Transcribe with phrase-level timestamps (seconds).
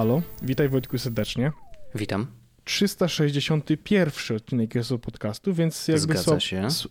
[0.00, 1.52] Halo, witaj Wojtku serdecznie.
[1.94, 2.26] Witam.
[2.64, 6.40] 361 odcinek jest podcastu, więc jakby słab,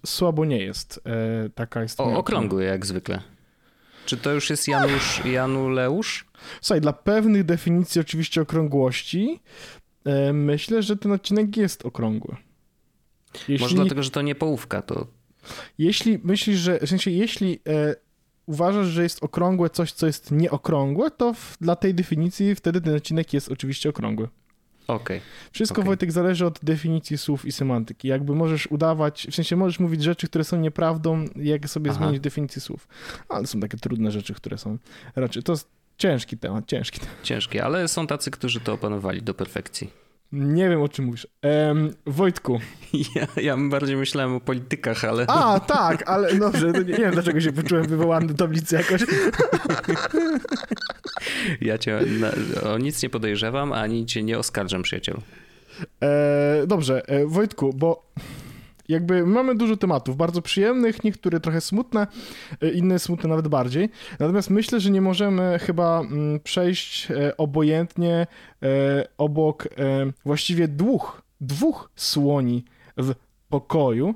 [0.05, 0.99] słabo nie jest.
[1.05, 3.21] E, taka jest O, okrągły jak zwykle.
[4.05, 6.25] Czy to już jest Janusz, Januleusz?
[6.61, 9.39] Słuchaj, dla pewnych definicji oczywiście okrągłości
[10.05, 12.35] e, myślę, że ten odcinek jest okrągły.
[13.33, 15.07] Jeśli, Może dlatego, że to nie połówka, to
[15.77, 17.95] jeśli myślisz, że w sensie jeśli e,
[18.45, 22.95] uważasz, że jest okrągłe coś, co jest nieokrągłe, to w, dla tej definicji wtedy ten
[22.95, 24.27] odcinek jest oczywiście okrągły.
[24.93, 25.21] Okej.
[25.51, 25.87] Wszystko, Okej.
[25.87, 28.07] Wojtek, zależy od definicji słów i semantyki.
[28.07, 31.99] Jakby możesz udawać, w sensie możesz mówić rzeczy, które są nieprawdą, jak sobie Aha.
[31.99, 32.87] zmienić definicję słów.
[33.29, 34.77] Ale są takie trudne rzeczy, które są
[35.15, 37.15] raczej, to jest ciężki temat, ciężki temat.
[37.23, 40.08] Ciężkie, ale są tacy, którzy to opanowali do perfekcji.
[40.31, 41.27] Nie wiem, o czym mówisz.
[41.41, 42.59] Em, Wojtku.
[43.15, 47.11] Ja, ja bardziej myślałem o politykach, ale A, tak, ale dobrze, to nie, nie wiem,
[47.11, 49.01] dlaczego się poczułem wywołany do tablicy jakoś.
[51.61, 52.31] ja cię na,
[52.69, 55.21] o nic nie podejrzewam, ani cię nie oskarżam, przyjacielu.
[56.03, 58.11] E, dobrze, e, Wojtku, bo
[58.89, 62.07] jakby mamy dużo tematów, bardzo przyjemnych, niektóre trochę smutne,
[62.61, 63.89] e, inne smutne nawet bardziej.
[64.19, 68.27] Natomiast myślę, że nie możemy chyba mm, przejść e, obojętnie
[68.63, 69.67] e, obok
[70.25, 72.65] właściwie dwóch, dwóch słoni
[72.97, 73.13] w
[73.49, 74.15] pokoju,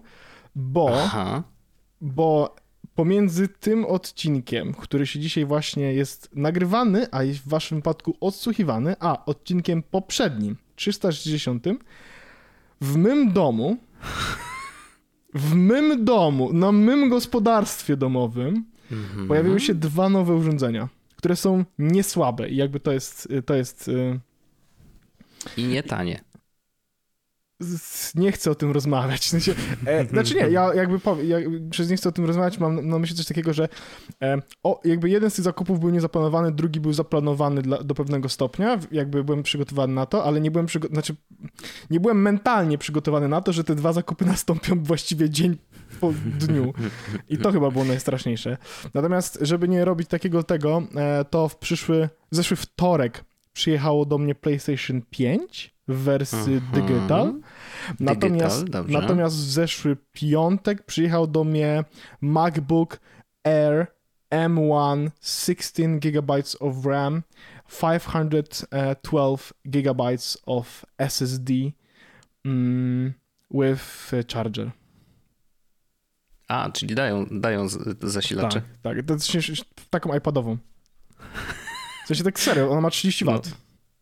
[0.55, 1.44] bo, Aha.
[2.01, 2.55] bo
[2.95, 9.25] pomiędzy tym odcinkiem, który się dzisiaj właśnie jest nagrywany, a w waszym wypadku odsłuchiwany, a
[9.25, 11.66] odcinkiem poprzednim, 360,
[12.81, 13.77] w mym domu,
[15.34, 19.28] w mym domu, na mym gospodarstwie domowym Mhm.
[19.28, 24.19] pojawiły się dwa nowe urządzenia, które są niesłabe i jakby to jest, to jest y,
[25.57, 26.22] I nie tanie.
[28.16, 29.31] Nie chcę o tym rozmawiać.
[29.85, 31.38] E, znaczy nie, ja jakby powiem, ja,
[31.69, 33.69] przez nie chcę o tym rozmawiać, mam na myśli coś takiego, że
[34.22, 38.29] e, o, jakby jeden z tych zakupów był niezaplanowany, drugi był zaplanowany dla, do pewnego
[38.29, 41.16] stopnia, jakby byłem przygotowany na to, ale nie byłem przygo- znaczy,
[41.90, 45.57] nie byłem mentalnie przygotowany na to, że te dwa zakupy nastąpią właściwie dzień
[46.00, 46.74] po dniu.
[47.30, 48.57] I to chyba było najstraszniejsze.
[48.94, 54.36] Natomiast, żeby nie robić takiego tego, e, to w przyszły, zeszły wtorek przyjechało do mnie
[54.36, 56.72] PlayStation 5 w wersji Mhm.
[56.88, 57.34] digital.
[58.00, 59.00] Natomiast, dobrze.
[59.02, 61.84] natomiast w zeszły piątek przyjechał do mnie
[62.22, 63.00] MacBook
[63.44, 63.88] Air
[64.31, 67.22] M1 16 GB of RAM,
[67.81, 70.03] 512 GB
[70.46, 71.53] of SSD
[72.46, 73.13] mm,
[73.52, 74.72] with charger.
[76.47, 77.68] A, czyli dają, dają
[78.02, 78.62] zasilacze.
[78.62, 79.06] Tak, tak.
[79.06, 80.58] To jest taką iPadową.
[82.03, 83.52] W sensie tak serio, ona ma 30 No, W.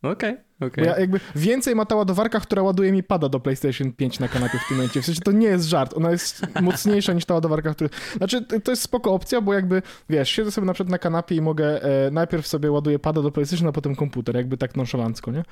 [0.02, 0.84] Okej, Bo okej.
[0.84, 4.58] ja jakby więcej ma ta ładowarka, która ładuje mi pada do PlayStation 5 na kanapie
[4.58, 5.02] w tym momencie.
[5.02, 7.90] W sensie to nie jest żart, ona jest mocniejsza niż ta ładowarka, która...
[8.16, 11.40] Znaczy to- jest spoko opcja, bo jakby, wiesz, siedzę sobie na przykład na kanapie i
[11.40, 15.42] mogę, e, najpierw sobie ładuję pada do PlayStation, a potem komputer, jakby tak nonszalancko, nie?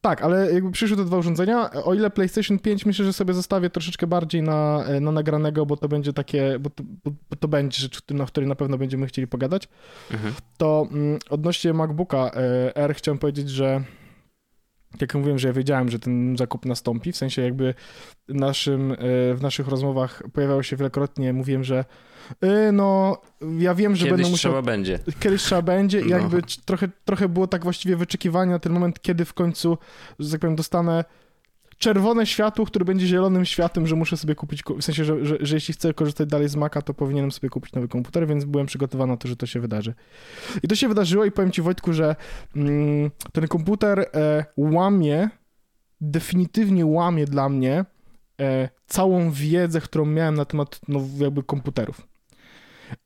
[0.00, 3.70] Tak, ale jakby przyszły te dwa urządzenia, o ile PlayStation 5 myślę, że sobie zostawię
[3.70, 7.78] troszeczkę bardziej na, e, na nagranego, bo to będzie takie, bo to, bo to będzie
[7.80, 9.68] rzecz, na której na pewno będziemy chcieli pogadać
[10.10, 10.34] Mhm.
[10.58, 13.77] to mm, odnośnie MacBooka e, R chciałem powiedzieć, że
[15.00, 17.74] jak mówiłem, że ja wiedziałem, że ten zakup nastąpi, w sensie jakby
[18.28, 18.96] naszym, e,
[19.34, 21.84] w naszych rozmowach pojawiało się wielokrotnie, mówiłem, że
[22.40, 23.20] e, no,
[23.58, 24.98] ja wiem, że Kiedyś będę musiał trzeba będzie.
[25.20, 26.16] kiedyś trzeba będzie i No.
[26.16, 29.78] jakby trochę, trochę było tak właściwie wyczekiwanie na ten moment, kiedy w końcu,
[30.18, 31.04] że tak powiem, dostanę
[31.78, 35.56] czerwone światło, które będzie zielonym światłem, że muszę sobie kupić, w sensie, że, że, że
[35.56, 39.12] jeśli chcę korzystać dalej z Maca, to powinienem sobie kupić nowy komputer, więc byłem przygotowany
[39.12, 39.94] na to, że to się wydarzy.
[40.62, 42.16] I to się wydarzyło i powiem ci Wojtku, że
[42.56, 45.28] mm, ten komputer e, łamie,
[46.00, 47.84] definitywnie łamie dla mnie
[48.40, 52.08] e, całą wiedzę, którą miałem na temat no, jakby komputerów.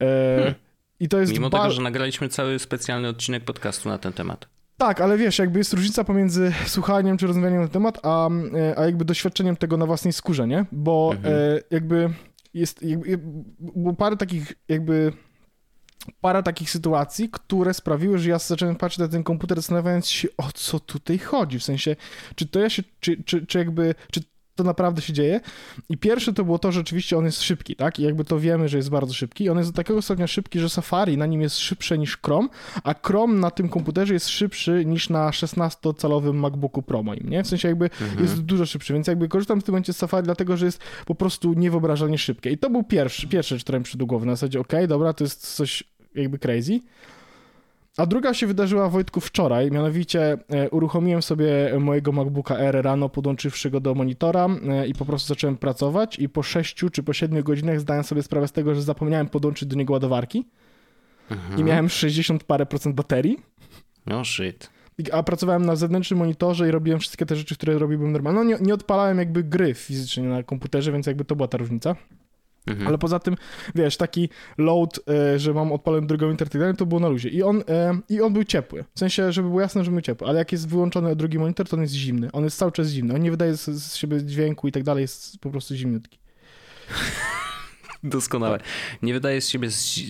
[0.02, 0.54] E, Hmm.
[1.00, 4.51] I to jest Mimo ba- tego, że nagraliśmy cały specjalny odcinek podcastu na ten temat.
[4.82, 8.84] Tak, ale wiesz, jakby jest różnica pomiędzy słuchaniem czy rozmawianiem na temat, a, e, a
[8.84, 10.64] jakby doświadczeniem tego na własnej skórze, nie?
[10.72, 11.34] Bo Mhm.
[11.34, 12.10] e, jakby
[12.54, 13.18] jest jakby,
[13.58, 15.12] było parę takich jakby
[16.20, 20.52] parę takich sytuacji, które sprawiły, że ja zacząłem patrzeć na ten komputer zastanawiając się, o
[20.54, 21.96] co tutaj chodzi, w sensie,
[22.34, 24.20] czy to ja się, czy, czy, czy jakby, czy
[24.54, 25.40] to naprawdę się dzieje.
[25.88, 27.98] I pierwsze to było to, że rzeczywiście on jest szybki, tak?
[27.98, 29.44] I jakby to wiemy, że jest bardzo szybki.
[29.44, 32.48] I on jest do takiego stopnia szybki, że Safari na nim jest szybsze niż Chrome,
[32.84, 37.44] a Chrome na tym komputerze jest szybszy niż na 16-calowym MacBooku Pro moim, nie?
[37.44, 38.22] W sensie jakby mhm.
[38.22, 41.14] jest dużo szybszy, więc jakby korzystam w tym momencie z Safari dlatego, że jest po
[41.14, 42.50] prostu niewyobrażalnie szybkie.
[42.50, 44.26] I to był pierwszy, pierwszy która mi przyszedł do głowy.
[44.26, 45.84] Na zasadzie, okej, okay, dobra, to jest coś
[46.14, 46.80] jakby crazy.
[47.96, 53.70] A druga się wydarzyła, Wojtku, wczoraj, mianowicie e, uruchomiłem sobie mojego MacBooka Air rano, podłączywszy
[53.70, 57.42] go do monitora e, i po prostu zacząłem pracować i po 6 czy po 7
[57.42, 60.46] godzinach zdałem sobie sprawę z tego, że zapomniałem podłączyć do niego ładowarki
[61.30, 61.60] mhm.
[61.60, 63.38] i miałem 60 parę procent baterii.
[64.06, 64.70] No shit.
[65.12, 68.40] A pracowałem na zewnętrznym monitorze i robiłem wszystkie te rzeczy, które robiłbym normalnie.
[68.40, 71.96] No nie, nie odpalałem jakby gry fizycznie na komputerze, więc jakby to była ta różnica.
[72.66, 72.88] Mhm.
[72.88, 73.36] Ale poza tym,
[73.74, 74.28] wiesz, taki
[74.58, 77.28] load, e, że mam odpalony drugą internet, to było na luzie.
[77.28, 78.84] I on, e, I on był ciepły.
[78.94, 80.28] W sensie, żeby było jasne, że był ciepły.
[80.28, 82.32] Ale jak jest wyłączony drugi monitor, to on jest zimny.
[82.32, 83.14] On jest cały czas zimny.
[83.14, 85.02] On nie wydaje z, z siebie dźwięku i tak dalej.
[85.02, 86.18] Jest po prostu zimniutki.
[88.02, 88.60] Doskonałe.
[89.02, 89.68] Nie wydaje z siebie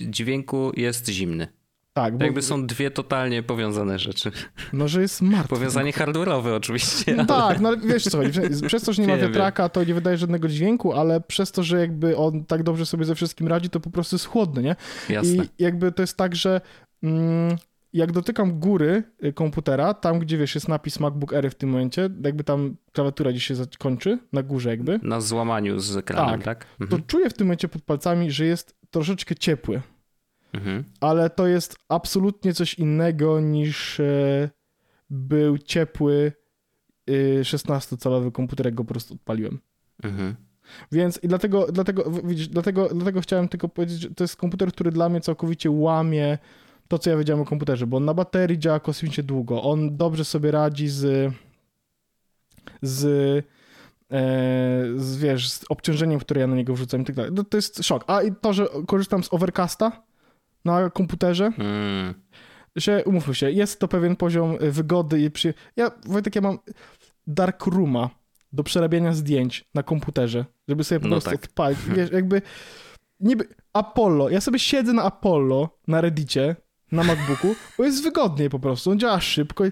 [0.09, 1.47] dźwięku, jest zimny.
[1.93, 2.17] Tak.
[2.17, 2.25] Bo...
[2.25, 4.31] Jakby są dwie totalnie powiązane rzeczy.
[4.73, 5.55] No, że jest martwy.
[5.55, 7.15] Powiązanie hardware'owe oczywiście.
[7.15, 8.19] No tak, no ale wiesz co.
[8.67, 11.79] Przez to, że nie ma wiatraka, to nie wydaje żadnego dźwięku, ale przez to, że
[11.79, 14.75] jakby on tak dobrze sobie ze wszystkim radzi, to po prostu jest chłodny, nie?
[15.09, 15.43] Jasne.
[15.43, 16.61] I jakby to jest tak, że
[17.03, 17.57] mm,
[17.93, 22.09] jak dotykam góry y, komputera, tam gdzie wiesz, jest napis MacBook Air w tym momencie,
[22.23, 24.99] jakby tam klawiatura gdzieś się kończy, na górze jakby.
[25.03, 26.43] Na złamaniu z ekranem, tak?
[26.43, 26.65] tak?
[26.81, 27.01] Mhm.
[27.01, 29.81] To czuję w tym momencie pod palcami, że jest troszeczkę ciepły.
[30.53, 30.83] Mhm.
[30.99, 34.49] Ale to jest absolutnie coś innego niż e,
[35.09, 36.31] był ciepły
[37.41, 39.59] 16-calowy e, komputer, jak go po prostu odpaliłem.
[40.03, 40.35] Mhm.
[40.91, 44.91] Więc i dlatego, dlatego, widzisz, dlatego, dlatego chciałem tylko powiedzieć, że to jest komputer, który
[44.91, 46.37] dla mnie całkowicie łamie
[46.87, 49.63] to, co ja wiedziałem o komputerze, bo on na baterii działa kosmicznie długo.
[49.63, 51.33] On dobrze sobie radzi z
[52.81, 53.05] z,
[54.11, 54.23] e,
[54.95, 57.31] z wiesz, z obciążeniem, które ja na niego wrzucam i tak dalej.
[57.35, 58.03] To, to jest szok.
[58.07, 60.03] A i to, że korzystam z Overcasta,
[60.65, 61.51] na komputerze.
[61.51, 62.13] Hmm.
[62.75, 65.53] Że, umówmy się, jest to pewien poziom wygody i przy...
[65.75, 66.59] Ja, Wojtek, ja mam
[67.27, 68.09] dark rooma
[68.53, 71.43] do przerabiania zdjęć na komputerze, żeby sobie po no prostu tak.
[71.43, 71.79] odpalić.
[71.95, 72.41] Wiesz, jakby
[73.19, 76.55] niby Apollo, ja sobie siedzę na Apollo na Reddicie
[76.93, 79.63] na MacBooku, bo jest wygodniej po prostu, on działa szybko,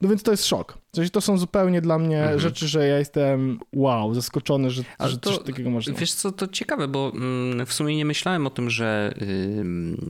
[0.00, 0.78] no więc to jest szok.
[0.92, 2.40] W sensie to są zupełnie dla mnie mhm.
[2.40, 5.94] rzeczy, że ja jestem wow, zaskoczony, że, że to, coś takiego można.
[5.94, 9.14] Wiesz co, to ciekawe, bo mm, w sumie nie myślałem o tym, że,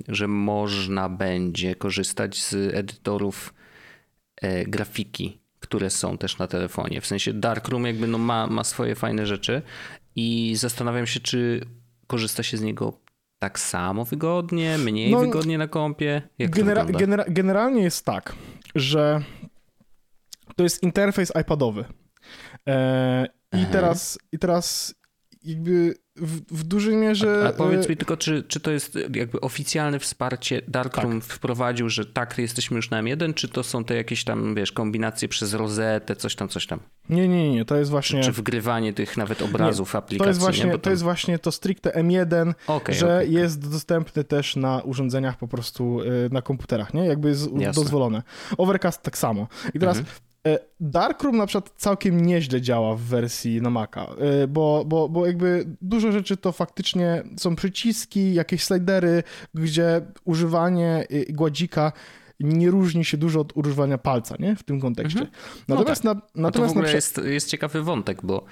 [0.09, 3.55] że można będzie korzystać z edytorów
[4.37, 7.01] e, grafiki, które są też na telefonie.
[7.01, 9.63] W sensie Darkroom jakby no ma, ma swoje fajne rzeczy
[10.17, 11.61] i zastanawiam się, czy
[12.07, 12.93] korzysta się z niego
[13.41, 16.23] tak samo wygodnie, mniej no, wygodnie na kompie?
[16.39, 18.35] Genera genera generalnie jest tak,
[18.75, 19.23] że
[20.57, 21.85] to jest interfejs iPadowy.
[22.69, 24.95] E, i, teraz, I teraz
[25.43, 27.43] jakby w, w dużej mierze...
[27.47, 31.31] A, a powiedz mi tylko, czy, czy to jest jakby oficjalne wsparcie Darkroom tak.
[31.31, 35.29] wprowadził, że tak, jesteśmy już na M1, czy to są te jakieś tam, wiesz, kombinacje
[35.29, 36.81] przez rozetę, coś tam, coś tam?
[37.09, 38.21] Nie, nie, nie, to jest właśnie...
[38.21, 40.25] Czy, czy wgrywanie tych nawet obrazów nie, aplikacji?
[40.25, 40.79] To jest właśnie, nie?
[40.79, 45.49] to jest właśnie to stricte M1, okay, że okay, jest dostępny też na urządzeniach po
[45.49, 47.07] prostu y, na komputerach, nie?
[47.07, 47.83] Jakby jest Jasne.
[47.83, 48.23] dozwolone.
[48.59, 49.49] Overcast tak samo.
[49.75, 50.17] I teraz mhm.
[50.47, 55.27] E, Darkroom na przykład całkiem nieźle działa w wersji na Maca, e, bo, bo, bo
[55.27, 59.23] jakby dużo rzeczy to faktycznie są przyciski, jakieś slidery,
[59.55, 61.93] gdzie używanie y, gładzika
[62.41, 64.57] nie różni się dużo od używania palca, nie?
[64.57, 65.21] W tym kontekście.
[65.21, 65.37] Mhm.
[65.69, 66.25] Natomiast, no tak.
[66.35, 66.95] na, natomiast to w ogóle na...
[66.95, 68.45] jest, jest ciekawy wątek, bo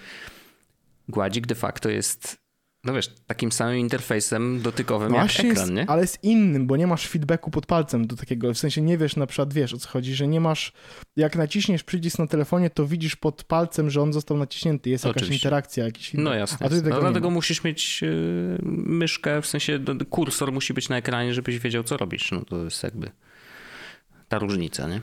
[1.09, 2.48] gładzik de facto jest
[2.89, 5.91] no wiesz, takim samym interfejsem dotykowym jak ekran, nie?
[5.91, 9.17] Ale jest innym, bo nie masz feedbacku pod palcem do takiego, w sensie nie wiesz
[9.17, 10.73] na przykład, wiesz o co chodzi, że nie masz,
[11.17, 15.27] jak naciśniesz przycisk na telefonie, to widzisz pod palcem, że on został naciśnięty, jest Oczywiście.
[15.27, 16.25] jakaś interakcja, jakiś feedback.
[16.25, 16.67] No jasne.
[16.67, 19.81] A no, dlatego musisz mieć yy, myszkę, w sensie
[20.11, 23.11] kursor musi być na ekranie, żebyś wiedział co robisz, no to jest jakby
[24.29, 25.01] ta różnica, nie?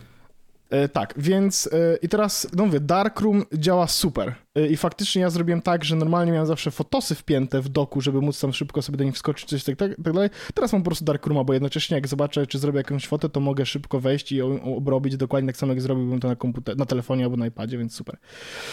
[0.69, 4.44] E, tak, więc e, i teraz, no mówię, Darkroom działa super.
[4.55, 8.21] E, I faktycznie ja zrobiłem tak, że normalnie miałem zawsze fotosy wpięte w doku, żeby
[8.21, 10.29] móc tam szybko sobie do nich wskoczyć, coś tak, tak, tak dalej.
[10.53, 13.65] Teraz mam po prostu Darkrooma, bo jednocześnie jak zobaczę, czy zrobię jakąś fotę, to mogę
[13.65, 17.37] szybko wejść i obrobić dokładnie tak samo, jak zrobiłbym to na komputerze, na telefonie albo
[17.37, 18.17] na iPadzie, więc super.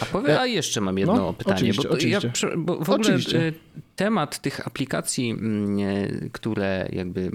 [0.01, 2.47] A powie, a jeszcze mam jedno no, pytanie, oczywiście, bo, oczywiście.
[2.47, 3.53] Ja, bo w ogóle oczywiście.
[3.95, 7.31] temat tych aplikacji, mm, które jakby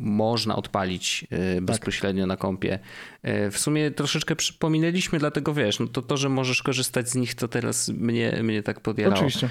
[0.00, 1.64] można odpalić tak.
[1.64, 2.28] bezpośrednio tak.
[2.28, 2.78] na kompie,
[3.50, 7.48] w sumie troszeczkę przypominaliśmy, dlatego wiesz, no to to, że możesz korzystać z nich, to
[7.48, 9.14] teraz mnie, mnie tak podjęło.
[9.14, 9.48] Oczywiście.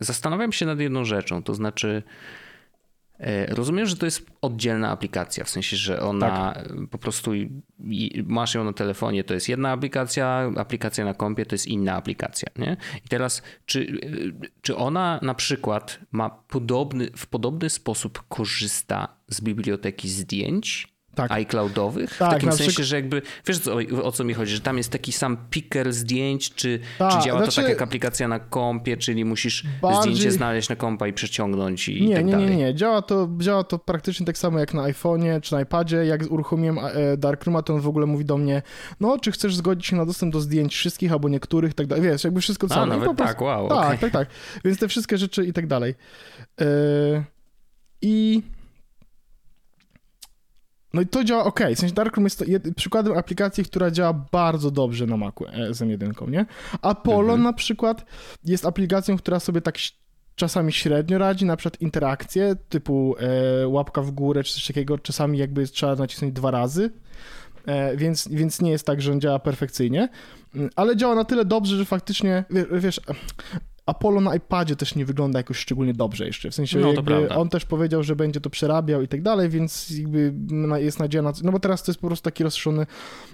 [0.00, 2.02] Zastanawiam się nad jedną rzeczą, to znaczy
[3.22, 6.68] E, rozumiem, że to jest oddzielna aplikacja, w sensie, że ona tak.
[6.90, 7.30] po prostu
[8.24, 12.48] masz ją na telefonie, to jest jedna aplikacja, aplikacja na kompie to jest inna aplikacja.
[12.58, 12.76] Nie?
[13.04, 14.00] I teraz, czy,
[14.62, 20.91] czy ona na przykład ma podobny, w podobny sposób korzysta z biblioteki zdjęć?
[21.14, 21.32] Tak.
[21.32, 22.18] iCloudowych?
[22.18, 22.86] Tak, w takim sensie, przykład...
[22.86, 26.54] że jakby, wiesz co, o co mi chodzi, że tam jest taki sam picker zdjęć,
[26.54, 27.56] czy, tak, czy działa znaczy...
[27.56, 30.02] to tak jak aplikacja na kompie, czyli musisz Bardziej...
[30.02, 32.46] zdjęcie znaleźć na kompa i przeciągnąć i, nie, tak nie, dalej?
[32.50, 35.60] Nie, nie, nie, działa to, działa to praktycznie tak samo jak na iPhone'ie czy na
[35.60, 38.62] iPadzie, jak uruchomiłem e, Darkrooma, to on w ogóle mówi do mnie,
[39.00, 42.24] no, czy chcesz zgodzić się na dostęp do zdjęć wszystkich albo niektórych, tak dalej, wiesz,
[42.24, 43.24] jakby wszystko co A, nawet prostu...
[43.24, 43.68] tak, wow.
[43.68, 43.98] Tak, okay.
[43.98, 44.28] tak, tak,
[44.64, 45.94] więc te wszystkie rzeczy i tak dalej.
[46.60, 47.24] Yy...
[48.02, 48.42] I
[50.94, 51.60] no i to działa ok.
[51.74, 52.44] W sensie Darkroom jest
[52.76, 56.46] przykładem aplikacji, która działa bardzo dobrze na Macu SM1, nie?
[56.82, 57.42] Apollo mhm.
[57.42, 58.04] na przykład
[58.44, 59.78] jest aplikacją, która sobie tak
[60.36, 65.38] czasami średnio radzi, na przykład interakcje typu e, łapka w górę czy coś takiego, czasami
[65.38, 66.90] jakby trzeba nacisnąć dwa razy,
[67.66, 70.08] e, więc, więc nie jest tak, że on działa perfekcyjnie,
[70.54, 73.00] mm, ale działa na tyle dobrze, że faktycznie, wiesz
[73.92, 76.50] Apollo na iPadzie też nie wygląda jakoś szczególnie dobrze jeszcze.
[76.50, 76.92] W sensie no,
[77.36, 80.34] on też powiedział, że będzie to przerabiał i tak dalej, więc jakby
[80.76, 81.32] jest nadzieja na...
[81.42, 82.86] No bo teraz to jest po prostu taki rozszerzony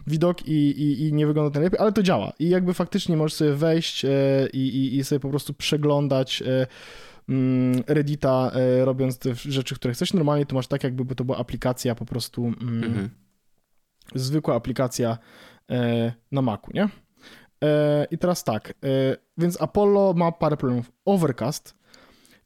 [0.07, 2.33] widok i, i, i nie wygląda to najlepiej, ale to działa.
[2.38, 4.09] I jakby faktycznie możesz sobie wejść e,
[4.53, 6.67] i, i, i sobie po prostu przeglądać e,
[7.29, 10.15] mm, Reddita, e, robiąc te rzeczy, które chcesz.
[10.15, 12.45] Normalnie to masz tak, jakby to była aplikacja po prostu...
[12.45, 13.11] Mm, mhm.
[14.15, 15.19] Zwykła aplikacja
[16.33, 16.88] na Macu, nie?
[17.65, 18.73] E, I teraz tak, e,
[19.38, 20.93] więc Apollo ma parę problemów.
[21.05, 21.75] Overcast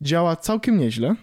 [0.01, 1.15] działa całkiem nieźle.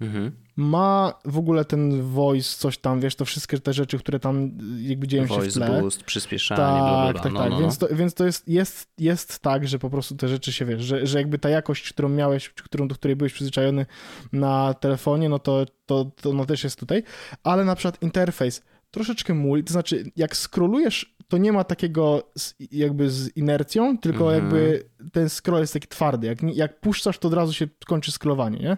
[0.00, 0.32] Mhm.
[0.56, 5.06] Ma w ogóle ten voice, coś tam, wiesz, to wszystkie te rzeczy, które tam jakby
[5.06, 5.66] dzieją voice się w tle.
[5.66, 7.22] Voice boost, przyspieszanie, tak, bla, bla, bla.
[7.22, 10.14] Tak, no, tak, no, więc, to, więc to jest, jest, jest tak, że po prostu
[10.14, 13.32] te rzeczy się, wiesz, że, że jakby ta jakość, którą miałeś, którą, do której byłeś
[13.32, 13.86] przyzwyczajony
[14.32, 17.02] na telefonie, no to, to, to no też jest tutaj,
[17.42, 22.54] ale na przykład interfejs troszeczkę muli, to znaczy jak scrollujesz to nie ma takiego z,
[22.70, 24.44] jakby z inercją, tylko mhm.
[24.44, 26.26] jakby ten scroll jest taki twardy.
[26.26, 28.76] Jak, jak puszczasz, to od razu się kończy scrollowanie, nie?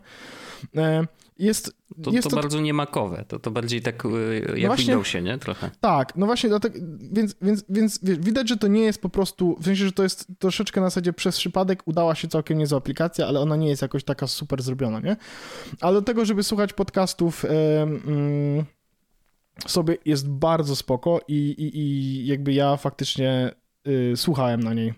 [0.82, 1.06] E,
[1.38, 4.84] jest, to, jest to, to bardzo niemakowe, to, to bardziej tak e, jak no właśnie,
[4.84, 5.38] Windowsie, nie?
[5.38, 5.70] Trochę.
[5.80, 6.78] Tak, no właśnie, dlatego,
[7.12, 10.26] więc, więc, więc widać, że to nie jest po prostu, w sensie, że to jest
[10.38, 14.04] troszeczkę na zasadzie przez przypadek udała się całkiem niezła aplikacja, ale ona nie jest jakoś
[14.04, 15.16] taka super zrobiona, nie?
[15.80, 17.44] Ale do tego, żeby słuchać podcastów...
[17.44, 18.64] mm,
[19.66, 23.50] sobie jest bardzo spoko i, i, i jakby ja faktycznie
[23.86, 24.94] y, słuchałem na niej.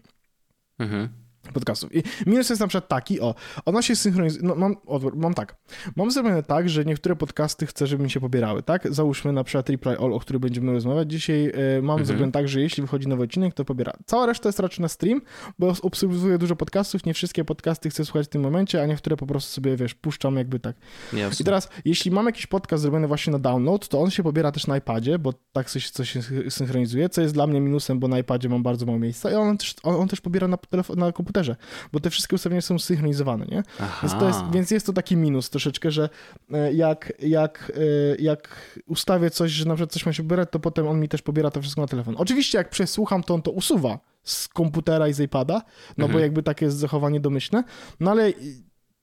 [0.78, 1.20] Mhm
[1.54, 1.94] podcastów.
[1.94, 4.76] I minus jest na przykład taki, o, ona się synchronizuje, no mam,
[5.14, 5.56] mam tak,
[5.96, 8.94] mam zrobione tak, że niektóre podcasty chcę, żeby mi się pobierały, tak?
[8.94, 12.06] Załóżmy na przykład Reply All, o którym będziemy rozmawiać dzisiaj, y, mam mhm.
[12.06, 13.92] zrobione tak, że jeśli wychodzi nowy odcinek, to pobiera.
[14.06, 15.20] Cała reszta jest raczej na stream,
[15.58, 19.26] bo obserwuję dużo podcastów, nie wszystkie podcasty chcę słuchać w tym momencie, a niektóre po
[19.26, 20.76] prostu sobie, wiesz, puszczam jakby tak.
[21.12, 21.42] Jasne.
[21.42, 24.66] I teraz, jeśli mam jakiś podcast zrobiony właśnie na download, to on się pobiera też
[24.66, 26.20] na iPadzie, bo tak coś, coś się
[26.50, 29.58] synchronizuje, co jest dla mnie minusem, bo na iPadzie mam bardzo mało miejsca i on
[29.58, 31.56] też, on, on też pobiera na, telefon, na komputerze komputerze,
[31.92, 33.62] bo te wszystkie ustawienia są synchronizowane, nie?
[34.02, 36.08] Więc, jest, więc jest to taki minus troszeczkę, że
[36.52, 40.60] e, jak, jak, e, jak ustawię coś, że na przykład coś ma się pobierać, to
[40.60, 42.14] potem on mi też pobiera to wszystko na telefon.
[42.18, 45.62] Oczywiście jak przesłucham, to on to usuwa z komputera i z iPada,
[45.98, 46.12] no mhm.
[46.12, 47.64] bo jakby takie jest zachowanie domyślne,
[48.00, 48.32] no ale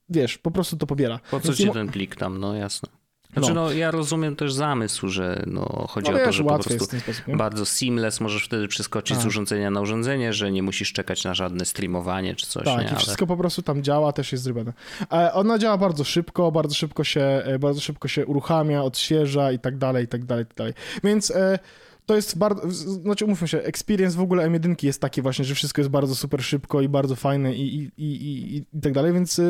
[0.08, 1.20] wiesz, po prostu to pobiera.
[1.30, 2.97] Po co ci ten plik tam, no jasne.
[3.32, 3.64] Znaczy, no.
[3.64, 3.72] no.
[3.72, 6.96] ja rozumiem też zamysł, że no, chodzi no, o to, że po prostu
[7.36, 9.20] bardzo seamless możesz wtedy przeskoczyć A.
[9.20, 12.64] z urządzenia na urządzenie, że nie musisz czekać na żadne streamowanie czy coś.
[12.64, 12.84] Tak, nie?
[12.84, 12.96] i Ale...
[12.96, 14.72] wszystko po prostu tam działa, też jest zrobione.
[15.12, 19.58] E, ona działa bardzo szybko, bardzo szybko się, e, bardzo szybko się uruchamia, odświeża i
[19.58, 20.74] tak dalej, i tak dalej, i tak dalej.
[21.04, 21.58] Więc e,
[22.06, 25.80] to jest bardzo, znaczy umówmy się, experience w ogóle M1 jest taki właśnie, że wszystko
[25.80, 29.40] jest bardzo super szybko i bardzo fajne i, i, i, i, i tak dalej, więc...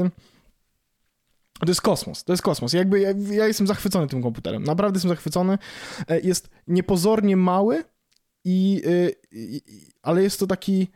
[1.61, 2.73] To jest kosmos, to jest kosmos.
[2.73, 4.65] Jakby ja, ja, jestem zachwycony tym komputerem.
[4.65, 5.59] Naprawdę jestem zachwycony.
[6.09, 7.85] E, jest niepozornie mały,
[8.45, 9.63] i, e, i,
[10.03, 10.89] ale jest to taki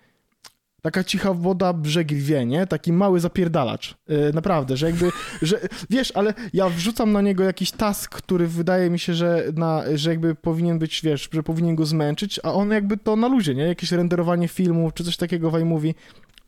[0.82, 2.66] taka cicha woda brzegi wie, nie?
[2.66, 3.94] Taki mały zapierdalacz.
[4.08, 5.10] Yy, naprawdę, że jakby,
[5.42, 9.82] że wiesz, ale ja wrzucam na niego jakiś task, który wydaje mi się, że, na,
[9.94, 13.54] że jakby powinien być, wiesz, że powinien go zmęczyć, a on jakby to na luzie,
[13.54, 13.62] nie?
[13.62, 15.94] Jakieś renderowanie filmu, czy coś takiego w mówi,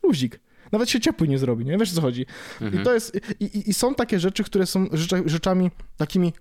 [0.03, 0.39] luzik.
[0.71, 1.77] Nawet się ciepły nie zrobi, nie?
[1.77, 2.25] Wiesz o co chodzi.
[2.61, 2.81] Mhm.
[2.81, 4.87] I to jest, i, i, i, są takie rzeczy, które są
[5.25, 6.33] rzeczami takimi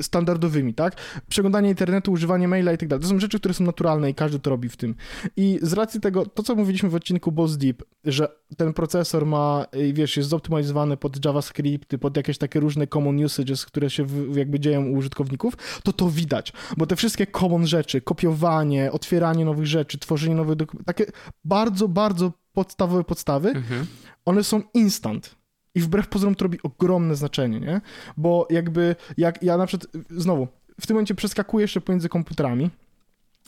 [0.00, 0.96] standardowymi, tak?
[1.28, 3.02] Przeglądanie internetu, używanie maila i tak dalej.
[3.02, 4.94] To są rzeczy, które są naturalne i każdy to robi w tym.
[5.36, 9.66] I z racji tego, to co mówiliśmy w odcinku Boss Deep, że ten procesor ma,
[9.76, 14.60] y, wiesz, jest zoptymalizowany pod JavaScript, pod jakieś takie różne common usages, które się jakby
[14.60, 19.98] dzieją u użytkowników, to to widać, bo te wszystkie common rzeczy, kopiowanie, otwieranie nowych rzeczy,
[19.98, 21.12] tworzenie nowych dokumentów, takie
[21.44, 23.86] bardzo, bardzo podstawowe podstawy, mhm.
[24.24, 25.41] one są instant.
[25.74, 27.80] I wbrew pozorom to robi ogromne znaczenie, nie?
[28.16, 30.48] Bo jakby, jak ja na przykład, znowu,
[30.80, 32.70] w tym momencie przeskakuję jeszcze pomiędzy komputerami,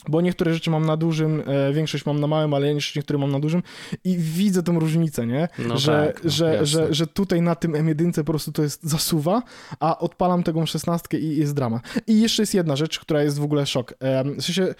[0.07, 3.39] bo niektóre rzeczy mam na dużym, e, większość mam na małym, ale niektóre mam na
[3.39, 3.63] dużym
[4.03, 5.47] i widzę tą różnicę, nie?
[5.59, 6.65] No że, tak, no, że, jasne.
[6.65, 9.41] że, że tutaj na tym M1 po prostu to jest zasuwa,
[9.79, 11.81] a odpalam tego 16 i jest drama.
[12.07, 13.93] I jeszcze jest jedna rzecz, która jest w ogóle szok.
[13.99, 14.75] Em, W sensie,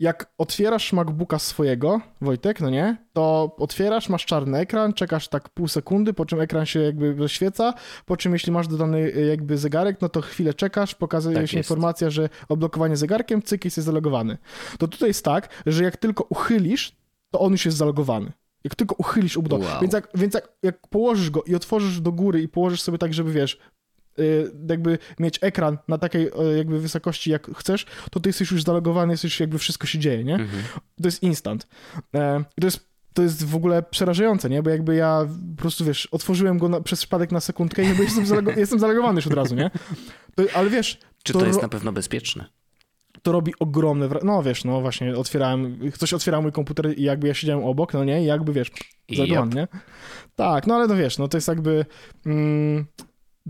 [0.00, 5.68] jak otwierasz MacBooka swojego, Wojtek, no nie, to otwierasz, masz czarny ekran, czekasz tak pół
[5.68, 7.74] sekundy, po czym ekran się jakby zaświeca,
[8.06, 11.58] po czym jeśli masz dodany y, jakby zegarek, no to chwilę czekasz, pokazuje Tak się
[11.58, 11.70] jest.
[11.70, 14.38] informacja, że odblokowanie zegarkiem, cyk, jest zalogowany.
[14.78, 16.96] To tutaj jest tak, że jak tylko uchylisz,
[17.30, 18.32] to on już jest zalogowany.
[18.64, 19.64] Jak tylko uchylisz ubudowę.
[19.66, 19.80] Wow.
[19.80, 23.14] Więc, jak, więc jak, jak położysz go i otworzysz do góry i położysz sobie tak,
[23.14, 23.58] żeby wiesz,
[24.68, 29.12] jakby mieć ekran na takiej y, jakby wysokości jak chcesz, to ty jesteś już zalogowany,
[29.12, 30.34] jesteś jakby wszystko się dzieje, nie?
[30.34, 30.62] Mhm.
[31.02, 31.66] To jest instant.
[32.14, 34.62] E, to jest to jest w ogóle przerażające, nie?
[34.62, 38.02] Bo jakby ja po prostu, wiesz, otworzyłem go na, przez przypadek na sekundkę i jakby
[38.02, 39.70] jestem, zalego- jestem zalegowany już od razu, nie?
[40.34, 42.44] To, ale wiesz, Czy To to, jest na pewno bezpieczne?
[43.22, 44.32] to robi ogromne wrażenie.
[44.32, 48.04] No wiesz, no właśnie, otwierałem, ktoś otwierał mój komputer i jakby ja siedziałem obok, no
[48.04, 48.22] nie?
[48.22, 48.70] I jakby, wiesz,
[49.08, 49.68] I zalegowany, nie?
[50.36, 51.86] Tak, no ale to wiesz, no to jest jakby...
[52.26, 52.86] Mm,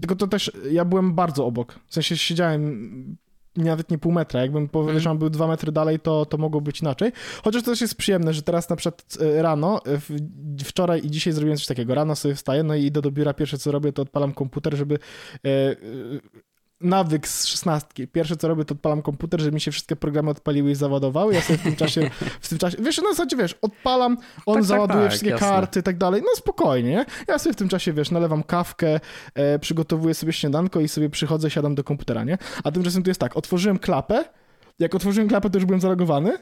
[0.01, 1.79] tylko to też, ja byłem bardzo obok.
[1.87, 3.17] W sensie siedziałem
[3.57, 4.41] nawet nie pół metra.
[4.41, 7.13] Jakbym powiedział, był dwa metry dalej, to, to mogło być inaczej.
[7.45, 10.11] Chociaż to też jest przyjemne, że teraz na przykład e, rano, e, w,
[10.65, 11.95] wczoraj i dzisiaj zrobiłem coś takiego.
[11.95, 13.35] Rano sobie wstaję, no i idę do biura.
[13.35, 14.99] Pierwsze co robię, to odpalam komputer, żeby
[15.45, 15.77] e,
[16.81, 18.09] nawyk z szesnastki.
[18.09, 21.35] Pierwsze co robię, to odpalam komputer, żeby mi się wszystkie programy odpaliły i załadowały.
[21.35, 24.17] Ja sobie w tym czasie, w tym czasie, wiesz, na zasadzie, wiesz, odpalam,
[24.47, 25.47] on tak, załaduje tak, wszystkie jasne.
[25.47, 26.23] karty i tak dalej.
[26.23, 27.07] No spokojnie, nie?
[27.29, 29.01] Ja sobie w tym czasie, wiesz, nalewam kawkę,
[29.35, 32.39] e, przygotowuję sobie śniadanko i sobie przychodzę, siadam do komputera, nie?
[32.65, 34.25] A tymczasem to jest tak, otworzyłem klapę,
[34.79, 36.33] jak otworzyłem klapę, to już byłem zalogowany.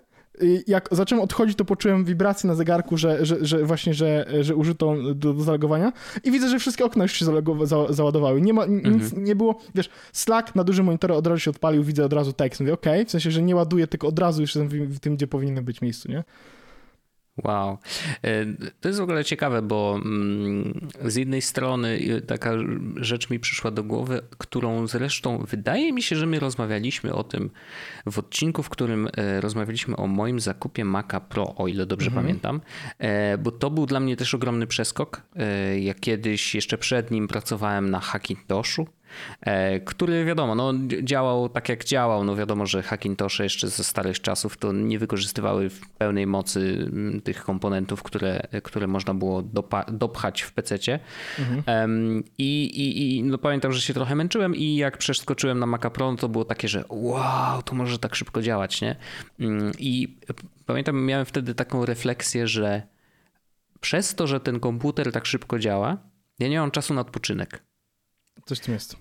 [0.42, 4.54] I jak zacząłem odchodzić, to poczułem wibrację na zegarku, że, że, że właśnie, że, że
[4.56, 5.92] użyto do, do zalogowania
[6.24, 8.40] i widzę, że wszystkie okna już się zalogowa- za, załadowały.
[8.40, 9.24] Nie ma, nic Mhm.
[9.24, 12.60] nie było, wiesz, Slack na dużym monitorze od razu się odpalił, widzę od razu tekst.
[12.60, 15.16] Mówię, okej, w sensie, że nie ładuję, tylko od razu już jestem w, w tym,
[15.16, 16.24] gdzie powinno być miejscu, nie?
[17.44, 17.78] Wow.
[18.24, 18.46] E,
[18.80, 22.52] To jest w ogóle ciekawe, bo mm, z jednej strony e, taka
[22.96, 27.50] rzecz mi przyszła do głowy, którą zresztą wydaje mi się, że my rozmawialiśmy o tym
[28.06, 32.60] w odcinku, w którym e, rozmawialiśmy o moim zakupie Maca Pro, o ile dobrze pamiętam,
[32.98, 35.23] E, bo to był dla mnie też ogromny przeskok.
[35.80, 38.86] Ja kiedyś jeszcze przed nim pracowałem na Hackintoshu,
[39.84, 40.72] który wiadomo, no,
[41.02, 42.24] działał tak jak działał.
[42.24, 47.20] No wiadomo, że Hackintosze jeszcze ze starych czasów to nie wykorzystywały w pełnej mocy mm,
[47.20, 51.00] tych komponentów, które, które można było dopa- dopchać w PC-cie.
[51.66, 55.90] Em, I, i, i no, pamiętam, że się trochę męczyłem i jak przeskoczyłem na Maca
[55.90, 58.96] Pro, no to było takie, że wow, to może tak szybko działać, nie?
[59.40, 60.18] Mm, I
[60.66, 62.82] pamiętam, miałem wtedy taką refleksję, że
[63.80, 65.98] przez to, że ten komputer tak szybko działa,
[66.38, 67.64] ja nie mam czasu na odpoczynek
[68.46, 68.96] Coś w tym jest.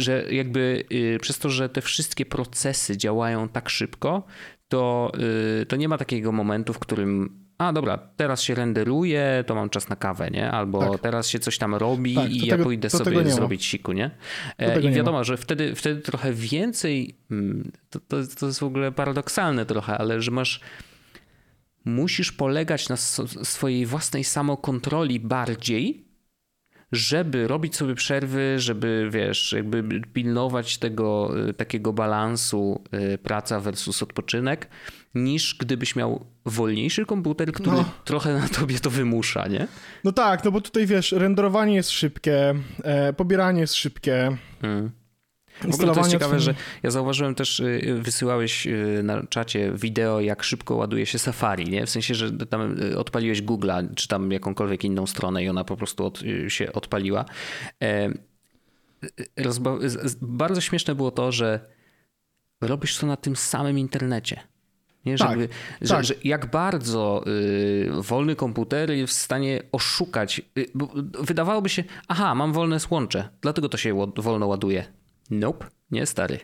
[0.00, 4.22] Że jakby y, przez to, że te wszystkie procesy działają tak szybko,
[4.68, 5.12] to,
[5.62, 9.70] y, to nie ma takiego momentu, w którym a dobra, teraz się renderuje, to mam
[9.70, 10.50] czas na kawę, nie?
[10.50, 11.00] Albo Tak.
[11.00, 13.64] teraz się coś tam robi Tak, i ja tego- pójdę to tego sobie nie zrobić
[13.64, 14.10] siku, nie?
[14.58, 18.62] E, I nie wiadomo, że wtedy, wtedy trochę więcej, mm, to, to, to jest w
[18.62, 20.60] ogóle paradoksalne trochę, ale że masz
[21.84, 26.04] musisz polegać na swojej własnej samokontroli bardziej,
[26.92, 32.82] żeby robić sobie przerwy, żeby wiesz, jakby pilnować tego y, takiego balansu
[33.14, 34.68] y, praca versus odpoczynek,
[35.14, 37.84] niż gdybyś miał wolniejszy komputer, który No.
[38.04, 39.66] trochę na tobie to wymusza, nie?
[40.04, 44.90] No tak, no bo tutaj wiesz, renderowanie jest szybkie, e, pobieranie jest szybkie, Mm.
[45.60, 46.12] W ogóle to jest instalowanie...
[46.12, 51.18] ciekawe, że ja zauważyłem też, y, wysyłałeś y, na czacie wideo, jak szybko ładuje się
[51.18, 51.86] Safari, nie?
[51.86, 55.76] W sensie, że tam y, odpaliłeś Google'a, czy tam jakąkolwiek inną stronę i ona po
[55.76, 57.24] prostu od, się odpaliła.
[57.82, 58.10] E,
[59.38, 59.78] Rozba-
[60.22, 61.60] bardzo śmieszne było to, że
[62.60, 64.40] robisz to na tym samym internecie.
[65.06, 65.48] Nie, Tak, żeby,
[65.80, 66.04] że, tak.
[66.04, 70.42] że jak bardzo y, wolny komputer jest w stanie oszukać.
[70.58, 70.66] Y,
[71.20, 74.84] wydawałoby się, aha, mam wolne słącze, dlatego to się wolno ładuje.
[75.30, 76.38] Nope, nie stary.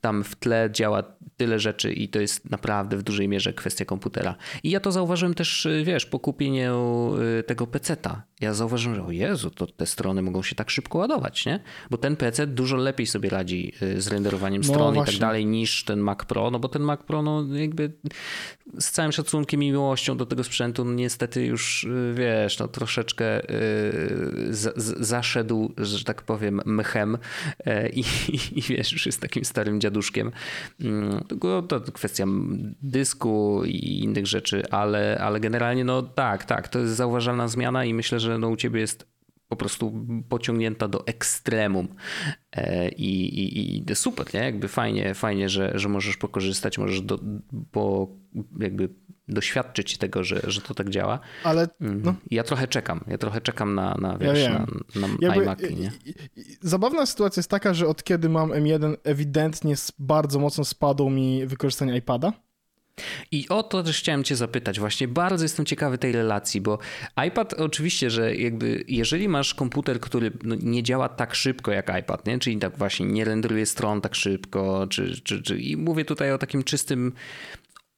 [0.00, 1.02] Tam w tle działa
[1.36, 4.34] tyle rzeczy i to jest naprawdę w dużej mierze kwestia komputera.
[4.62, 7.10] I ja to zauważyłem też, y, wiesz, po kupieniu
[7.40, 8.22] y, tego peceta.
[8.40, 11.60] Ja zauważyłem, że o Jezu, to te strony mogą się tak szybko ładować, nie?
[11.90, 15.46] Bo ten PC dużo lepiej sobie radzi y, z renderowaniem No stron i tak dalej
[15.46, 17.92] niż ten Mac Pro, no bo ten Mac Pro, no jakby
[18.78, 23.24] z całym szacunkiem i miłością do tego sprzętu, no niestety już, wiesz, no troszeczkę
[24.50, 27.18] z, z, zaszedł, że tak powiem, mchem
[27.92, 30.32] i, i, i wiesz, już jest takim starym dziaduszkiem.
[30.80, 32.26] Mm, Tylko to kwestia
[32.82, 37.94] dysku i innych rzeczy, ale, ale generalnie no tak, tak, to jest zauważalna zmiana i
[37.94, 39.12] myślę, że no u ciebie jest
[39.48, 41.88] po prostu pociągnięta do ekstremum.
[42.52, 44.40] E, I, i, i super, nie?
[44.40, 47.18] Jakby fajnie, fajnie że, że możesz pokorzystać, możesz do,
[47.72, 48.08] po,
[48.60, 48.88] jakby
[49.28, 51.20] doświadczyć tego, że, że to tak działa.
[51.44, 52.02] Ale mm.
[52.04, 52.14] no.
[52.30, 53.04] Ja trochę czekam.
[53.06, 54.66] Ja trochę czekam na, na wiesz, ja na,
[55.00, 55.92] na Jakby, iMaki, nie?
[56.60, 61.96] Zabawna sytuacja jest taka, że od kiedy mam M1 ewidentnie bardzo mocno spadło mi wykorzystanie
[61.96, 62.32] iPada.
[63.30, 64.80] I o to też chciałem cię zapytać.
[64.80, 66.78] Właśnie bardzo jestem ciekawy tej relacji, bo
[67.26, 72.26] iPad oczywiście, że jakby jeżeli masz komputer, który no nie działa tak szybko jak iPad,
[72.26, 72.38] nie?
[72.38, 76.38] czyli tak właśnie nie renderuje stron tak szybko, czy, czy, czy, i mówię tutaj o
[76.38, 77.12] takim czystym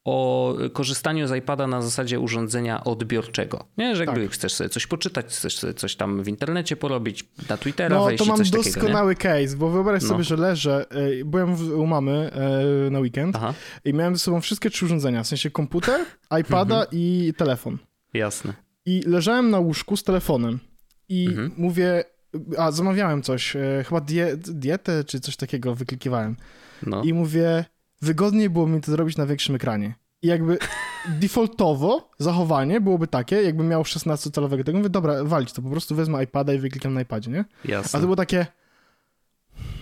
[0.05, 3.65] o korzystaniu z iPada na zasadzie urządzenia odbiorczego.
[3.79, 4.33] Nie, że jakby tak.
[4.33, 8.25] chcesz sobie coś poczytać, chcesz sobie coś tam w internecie porobić, na Twittera no, wejść
[8.25, 10.09] to mam coś doskonały takiego, case, bo wyobraź no.
[10.09, 12.31] sobie, że leżę, e, byłem u mamy
[12.87, 13.55] e, na weekend Aha.
[13.85, 16.01] i miałem ze sobą wszystkie trzy urządzenia, w sensie komputer,
[16.41, 16.89] iPada mhm.
[16.93, 17.79] i telefon.
[18.15, 18.55] Jasne.
[18.87, 20.59] I leżałem na łóżku z telefonem
[21.09, 21.53] i mhm.
[21.57, 22.05] mówię,
[22.59, 26.37] a zamawiałem coś, e, chyba die, dietę czy coś takiego wyklikiwałem.
[26.87, 27.03] No.
[27.03, 27.65] I mówię,
[28.03, 29.95] wygodniej było mi to zrobić na większym ekranie.
[30.23, 30.59] I jakby
[31.21, 36.25] defaultowo zachowanie byłoby takie, jakbym miał 16-calowego tego, mówię, dobra, walić to, po prostu wezmę
[36.25, 37.45] iPada i wyklikam na iPadzie, nie?
[37.65, 37.99] Jasne.
[37.99, 38.47] A to było takie...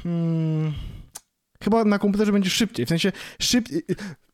[0.02, 0.72] Hmm,
[1.64, 3.82] chyba na komputerze będzie szybciej, w sensie szybciej...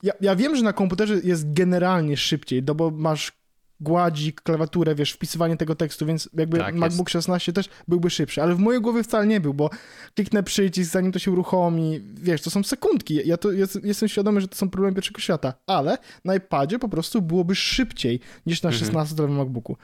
[0.03, 3.33] Ja, ja wiem, że na komputerze jest generalnie szybciej, no bo masz
[3.81, 7.13] gładzik, klawiaturę, wiesz, wpisywanie tego tekstu, więc jakby tak MacBook jest.
[7.13, 9.71] 16 też byłby szybszy, ale w mojej głowie wcale nie był, bo
[10.15, 13.21] kliknę przycisk, zanim to się uruchomi, wiesz, to są sekundki.
[13.25, 16.89] Ja to jest, jestem świadomy, że to są problemy pierwszego świata, ale na iPadzie po
[16.89, 19.37] prostu byłoby szybciej niż na 16-calowym mhm.
[19.37, 19.77] MacBooku.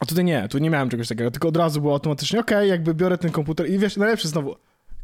[0.00, 2.66] A tutaj nie, tu nie miałem czegoś takiego, tylko od razu było automatycznie, okej, okay,
[2.66, 4.56] jakby biorę ten komputer i wiesz, najlepsze znowu,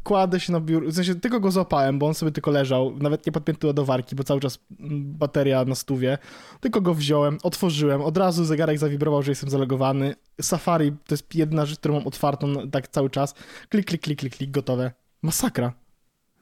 [0.05, 3.27] kładę się na biurku, w sensie tylko go złapałem, bo on sobie tylko leżał, nawet
[3.27, 4.59] nie podpięty do ładowarki, bo cały czas
[5.01, 6.19] bateria na stówie,
[6.61, 11.67] tylko go wziąłem, otworzyłem, od razu zegarek zawibrował, że jestem zalogowany, Safari to jest jedna
[11.67, 13.35] rzecz, którą mam otwartą tak cały czas,
[13.69, 14.93] klik, klik, klik, klik, klik, gotowe.
[15.23, 15.73] Masakra.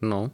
[0.02, 0.30] No.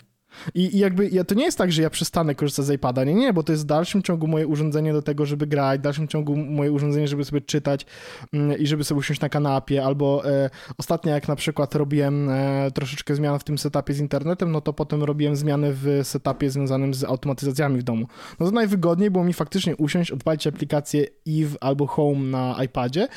[0.54, 3.04] I, I, jakby ja, to nie jest tak, że ja przestanę korzystać z iPada.
[3.04, 5.82] Nie, nie, bo to jest w dalszym ciągu moje urządzenie do tego, żeby grać, w
[5.82, 7.86] dalszym ciągu moje urządzenie, żeby sobie czytać
[8.32, 9.84] mm, i żeby sobie usiąść na kanapie.
[9.84, 14.52] Albo e, ostatnio, jak na przykład robiłem e, troszeczkę zmian w tym setupie z internetem,
[14.52, 18.06] no to potem robiłem zmiany w setupie związanym z automatyzacjami w domu.
[18.40, 23.08] No to najwygodniej było mi faktycznie usiąść, odpalić aplikację Eve albo Home na iPadzie.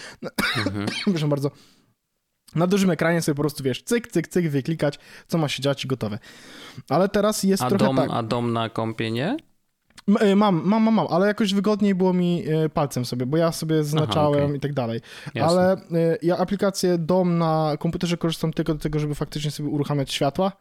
[0.58, 0.86] Mhm.
[1.06, 1.51] Proszę bardzo
[2.55, 5.86] na dużym ekranie sobie po prostu, wiesz, cyk, cyk, cyk, wyklikać, co ma się dziać
[5.86, 6.19] i gotowe.
[6.89, 8.10] Ale teraz jest a trochę dom, tak...
[8.12, 9.38] A dom na kompie nie?
[10.21, 13.51] Y, mam, mam, mam, mam, ale jakoś wygodniej było mi y, palcem sobie, bo ja
[13.51, 14.57] sobie zaznaczałem Aha, okay.
[14.57, 15.01] i tak dalej.
[15.25, 15.41] Jasne.
[15.43, 20.13] Ale y, ja aplikację dom na komputerze korzystam tylko do tego, żeby faktycznie sobie uruchamiać
[20.13, 20.51] światła.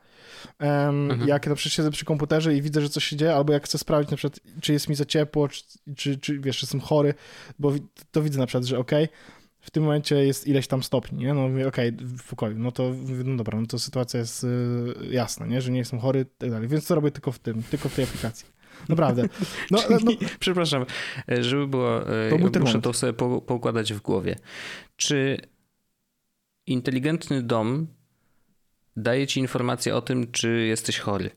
[0.60, 1.28] Um, mhm.
[1.28, 3.78] Jak na przykład siedzę przy komputerze i widzę, że coś się dzieje, albo jak chcę
[3.78, 5.62] sprawdzić na przykład, czy jest mi za ciepło, czy,
[5.96, 7.14] czy, czy wiesz, jestem chory,
[7.58, 7.72] bo
[8.12, 9.16] to widzę na przykład, że okej, okay,
[9.66, 11.34] w tym momencie jest ileś tam stopni, nie?
[11.34, 12.92] No mówię, okej, okay, w pokoju, no to,
[13.24, 14.48] no dobra, no to sytuacja jest y,
[15.10, 15.60] jasna, nie?
[15.60, 17.94] Że nie jestem chory i tak dalej, więc co robię tylko w tym, tylko w
[17.94, 18.46] tej aplikacji.
[18.88, 19.22] Naprawdę.
[19.70, 20.86] No, Czyli, no, przepraszam,
[21.40, 22.00] żeby było,
[22.52, 23.12] to muszę to sobie
[23.46, 24.36] poukładać w głowie.
[24.96, 25.36] Czy
[26.66, 27.86] inteligentny dom
[28.96, 31.30] daje ci informację o tym, czy jesteś chory?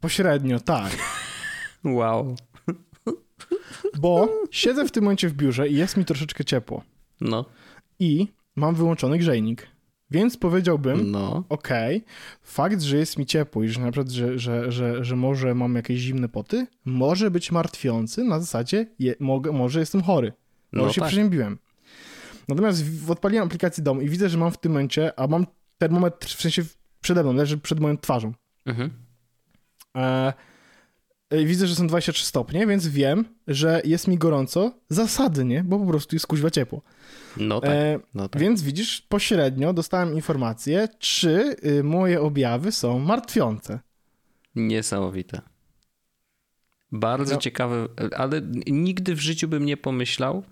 [0.00, 0.92] Pośrednio, tak.
[1.84, 2.36] Wow.
[3.98, 6.82] Bo siedzę w tym momencie w biurze i jest mi troszeczkę ciepło.
[7.20, 7.44] No.
[7.98, 9.66] I mam wyłączony grzejnik.
[10.10, 11.44] Więc powiedziałbym, no.
[11.48, 12.08] okej, okay,
[12.42, 15.74] fakt, że jest mi ciepło i że na przykład, że, że, że, że może mam
[15.74, 20.32] jakieś zimne poty, może być martwiący na zasadzie, je, mogę, może jestem chory.
[20.72, 21.08] Może no się tak.
[21.08, 21.58] przeziębiłem.
[22.48, 25.46] Natomiast odpaliłem aplikację dom i widzę, że mam w tym momencie, a mam
[25.78, 26.62] termometr w sensie
[27.00, 28.32] przede mną, leży przed moją twarzą.
[28.66, 28.90] Mhm.
[29.96, 30.32] E,
[31.30, 36.16] widzę, że są 23 stopnie, więc wiem, że jest mi gorąco zasadnie, bo po prostu
[36.16, 36.82] jest kuźwa ciepło.
[37.36, 38.42] No tak, e, no tak.
[38.42, 43.80] Więc widzisz, pośrednio dostałem informację, czy y, moje objawy są martwiące.
[44.54, 45.40] Niesamowite.
[46.92, 47.40] Bardzo no.
[47.40, 50.42] ciekawe, ale nigdy w życiu bym nie pomyślał,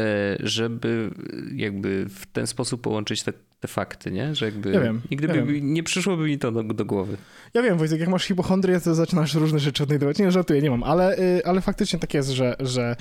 [0.00, 1.10] e, żeby
[1.54, 4.34] jakby w ten sposób połączyć te te fakty, nie?
[4.34, 7.16] Że jakby ja wiem, nigdy ja by, nie przyszłoby mi to do, do, głowy.
[7.54, 10.18] Ja wiem, Wojtek, jak masz hipochondrię, to zaczynasz różne rzeczy odnajdować.
[10.18, 12.96] Nie, żartuję, nie mam, ale, y, ale faktycznie tak jest, że, że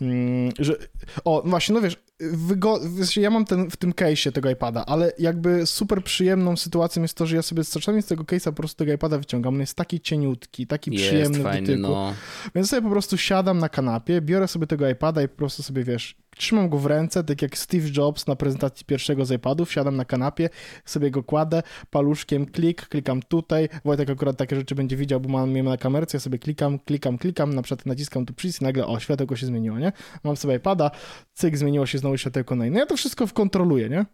[0.00, 0.76] mm, że,
[1.24, 5.66] o, właśnie, no wiesz, wygo- ja mam ten, w tym case'ie tego iPada, ale jakby
[5.66, 8.92] super przyjemną sytuacją jest to, że ja sobie czasami z tego case'a po prostu tego
[8.92, 9.54] iPada wyciągam.
[9.54, 11.88] On jest taki cieniutki, taki jest przyjemny fajny, w dotyku.
[11.88, 12.14] No.
[12.54, 15.84] Więc sobie po prostu siadam na kanapie, biorę sobie tego iPada i po prostu sobie,
[15.84, 19.96] wiesz, trzymam go w ręce, tak jak Steve Jobs na prezentacji pierwszego z iPadów, siadam
[19.96, 20.48] na kanapie,
[20.84, 25.56] sobie go kładę, paluszkiem klik, klikam tutaj, Wojtek akurat takie rzeczy będzie widział, bo mam
[25.56, 28.86] je na kamerce, ja sobie klikam, klikam, klikam, na przykład naciskam tu przycisk i nagle,
[28.86, 29.92] o, światełko się zmieniło, nie?
[30.24, 30.90] Mam sobie iPada,
[31.32, 32.78] cyk, zmieniło się znowu światełko na inne.
[32.78, 34.06] Ja to wszystko kontroluję, nie?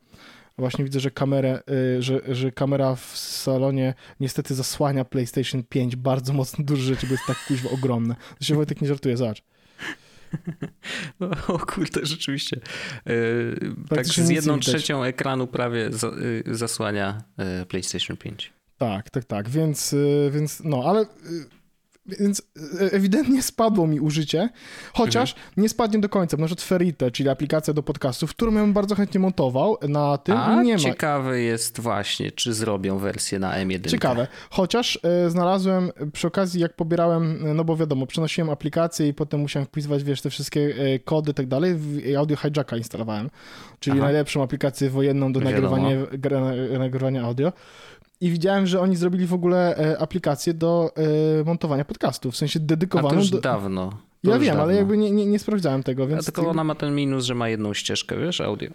[0.58, 1.62] Właśnie widzę, że, kamerę,
[1.98, 7.12] y, że, że kamera w salonie niestety zasłania PlayStation 5 bardzo mocno duże rzeczy, bo
[7.12, 8.14] jest tak kuźwa ogromne.
[8.38, 9.42] To się Wojtek nie żartuje, zobacz.
[11.20, 12.60] No, o kurde, rzeczywiście.
[13.06, 16.06] Yy, tak z jedną trzecią ekranu prawie za,
[16.46, 18.52] yy, zasłania yy, PlayStation 5.
[18.78, 19.94] Tak, tak, tak, więc,
[20.30, 21.06] więc no, ale
[22.08, 22.42] więc
[22.80, 24.48] e, ewidentnie spadło mi użycie,
[24.92, 25.52] chociaż mhm.
[25.56, 26.36] nie spadnie do końca.
[26.36, 30.36] Na przykład Ferite, czyli aplikacja do podcastów, którą ja bym bardzo chętnie montował na tym.
[30.36, 30.78] A nie ma.
[30.78, 33.90] ciekawe jest właśnie, czy zrobią wersję na M1.
[33.90, 39.40] Ciekawe, chociaż e, znalazłem przy okazji, jak pobierałem, no bo wiadomo, przenosiłem aplikację i potem
[39.40, 41.76] musiałem wpisywać, wiesz, te wszystkie e, kody i tak dalej,
[42.18, 43.30] Audio Hijacka instalowałem,
[43.80, 44.06] czyli Aha.
[44.06, 45.90] najlepszą aplikację wojenną do nagrywania,
[46.78, 47.52] nagrywania audio
[48.20, 50.92] i widziałem, że oni zrobili w ogóle e, aplikację do
[51.40, 53.08] e, montowania podcastów, w sensie dedykowaną.
[53.08, 53.40] A to już do...
[53.40, 53.90] dawno.
[53.90, 54.62] To ja już wiem, dawno.
[54.62, 56.28] ale jakby nie, nie, nie, sprawdzałem tego, więc...
[56.28, 58.70] A tylko ona ma ten minus, że ma jedną ścieżkę, wiesz, audio.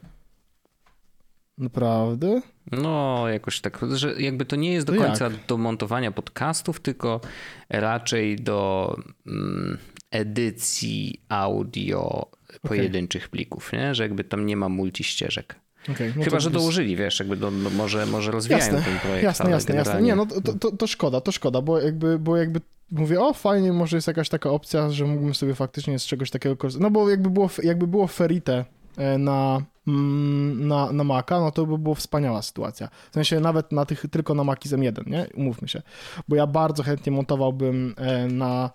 [1.58, 2.42] Naprawdę?
[2.72, 5.34] No, jakoś tak, że jakby to nie jest do to końca jak?
[5.48, 7.22] do montowania podcastów, tylko
[7.70, 8.96] raczej do
[9.28, 9.78] mm,
[10.12, 13.30] edycji audio pojedynczych okay.
[13.32, 13.96] plików, nie?
[13.96, 15.61] Że jakby tam nie ma multiścieżek.
[15.90, 19.24] Okay, no Chyba, że dołożyli, wiesz, jakby do, może, może rozwijają jasne, ten projekt.
[19.24, 20.02] Jasne, jasne, jasne.
[20.02, 23.74] Nie, no to, to, to, szkoda, to szkoda, bo jakby, bo jakby mówię, o fajnie,
[23.74, 26.84] może jest jakaś taka opcja, że mógłbym sobie faktycznie z czegoś takiego korzystać.
[26.84, 28.66] No bo jakby było, jakby było Ferite
[28.98, 32.90] e, na, mm, na, na Maca, no to by była wspaniała sytuacja.
[33.12, 35.28] W sensie nawet na tych, tylko na Maci z M1, nie?
[35.34, 35.82] Umówmy się.
[36.28, 38.70] Bo ja bardzo chętnie montowałbym e, na,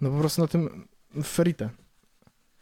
[0.00, 0.88] no po prostu na tym
[1.24, 1.70] Ferite.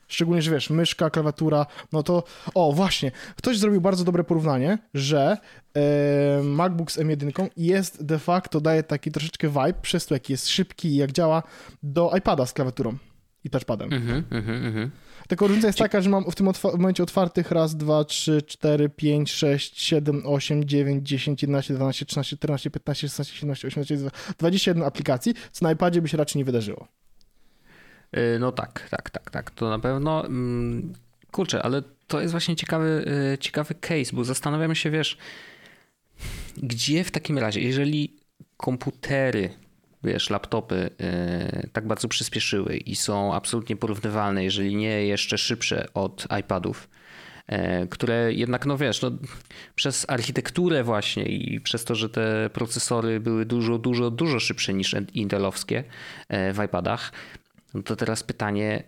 [0.08, 2.24] Szczególnie, że wiesz, myszka, klawiatura, no to...
[2.54, 5.36] O, właśnie, ktoś zrobił bardzo dobre porównanie, że
[5.76, 10.48] e, MacBook z M1 jest de facto, daje taki troszeczkę vibe, przez to, jak jest
[10.48, 11.42] szybki i jak działa,
[11.82, 12.96] do iPada z klawiaturą
[13.44, 13.90] i touchpadem.
[13.90, 14.88] Mm-hmm, mm-hmm.
[15.28, 18.88] Tylko różnica jest taka, że mam w tym otwa- momencie otwartych raz, dwa, trzy, cztery,
[18.88, 23.98] pięć, sześć, siedem, osiem, dziewięć, dziesięć, jedenaście, dwanaście, trzynaście, czternaście, piętnaście, szesnaście, siedemnaście, osiemnaście,
[24.38, 26.88] dwadzieścia jeden aplikacji, co na iPadzie by się raczej nie wydarzyło.
[28.16, 30.26] Y, no tak, tak, tak, tak, to na pewno.
[30.26, 30.92] Mm,
[31.30, 35.18] kurczę, ale to jest właśnie ciekawy, y, ciekawy case, bo zastanawiamy się, wiesz,
[36.56, 38.16] gdzie w takim razie, jeżeli
[38.56, 39.50] komputery,
[40.04, 46.26] wiesz, laptopy yy, tak bardzo przyspieszyły i są absolutnie porównywalne, jeżeli nie jeszcze szybsze od
[46.40, 46.88] iPadów,
[47.90, 49.10] które jednak, no wiesz, no,
[49.74, 54.96] przez architekturę właśnie i przez to, że te procesory były dużo, dużo, dużo szybsze niż
[55.14, 55.84] intelowskie
[56.30, 57.12] w iPadach,
[57.74, 58.84] no to teraz pytanie,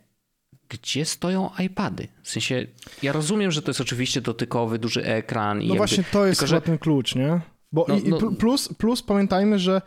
[0.68, 2.08] gdzie stoją iPady?
[2.22, 2.66] W sensie,
[3.02, 5.62] ja rozumiem, że to jest oczywiście dotykowy, duży ekran.
[5.62, 6.60] I no właśnie to jest tylko, że...
[6.60, 7.40] ten klucz, nie?
[7.72, 8.32] Bo no, i, no...
[8.32, 9.82] plus, plus pamiętajmy, że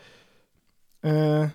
[1.03, 1.49] e,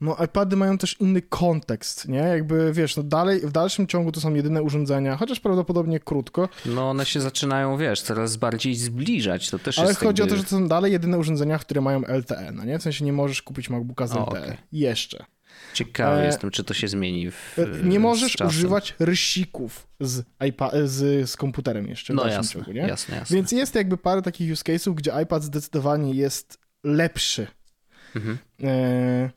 [0.00, 2.18] no iPady mają też inny kontekst, nie?
[2.18, 6.48] Jakby, wiesz, no dalej, w dalszym ciągu to są jedyne urządzenia, chociaż prawdopodobnie krótko.
[6.66, 10.34] No one się zaczynają, wiesz, coraz bardziej zbliżać, to też Ale jest chodzi jakby...
[10.34, 12.78] o to, że to są dalej jedyne urządzenia, które mają LTE, no nie?
[12.78, 14.22] W sensie nie możesz kupić MacBooka z LTE.
[14.22, 14.56] Okay.
[14.72, 15.24] Jeszcze.
[15.74, 17.30] Ciekawy e, jestem, czy to się zmieni.
[17.30, 22.14] W, e, nie możesz używać rysików z, iPad, z, z komputerem jeszcze.
[22.14, 22.80] No jasne, ciągu, nie?
[22.80, 23.36] jasne, jasne.
[23.36, 27.46] Więc jest jakby parę takich use case'ów, gdzie iPad zdecydowanie jest lepszy.
[28.16, 28.38] Mhm.
[28.62, 29.30] E,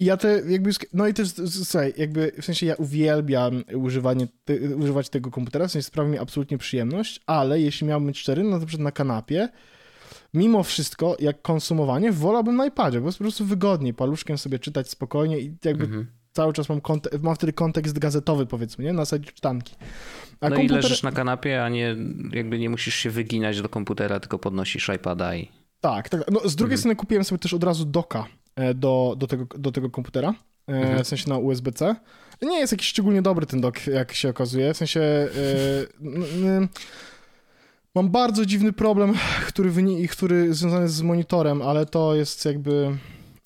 [0.00, 4.54] i ja te jakby, no i też, słuchaj, jakby w sensie ja uwielbiam używanie, te,
[4.60, 8.66] używać tego komputera, w sensie sprawia mi absolutnie przyjemność, ale jeśli miałbym szczery, no to
[8.66, 9.48] przykład na kanapie,
[10.34, 14.90] mimo wszystko, jak konsumowanie, wolałbym na iPadzie, bo jest po prostu wygodniej, paluszkiem sobie czytać
[14.90, 16.06] spokojnie i jakby mhm.
[16.32, 18.92] cały czas mam, kontek- mam wtedy kontekst gazetowy, powiedzmy, nie?
[18.92, 19.74] Na zasadzie czytanki.
[20.40, 20.80] A no komputer...
[20.80, 21.96] i leżysz na kanapie, a nie,
[22.32, 25.48] jakby nie musisz się wyginać do komputera, tylko podnosisz iPada i...
[25.80, 26.30] Tak, tak.
[26.30, 26.78] No, z drugiej mhm.
[26.78, 30.34] strony kupiłem sobie też od razu doka e, do, do, tego, do tego komputera,
[30.68, 31.04] e, mhm.
[31.04, 31.96] w sensie na USB-C.
[32.42, 35.28] Nie jest jakiś szczególnie dobry ten dok, jak się okazuje, w sensie...
[36.00, 36.68] Yy,
[37.94, 39.14] Mam bardzo dziwny problem,
[39.46, 39.72] który,
[40.08, 42.98] który związany jest z monitorem, ale to jest jakby.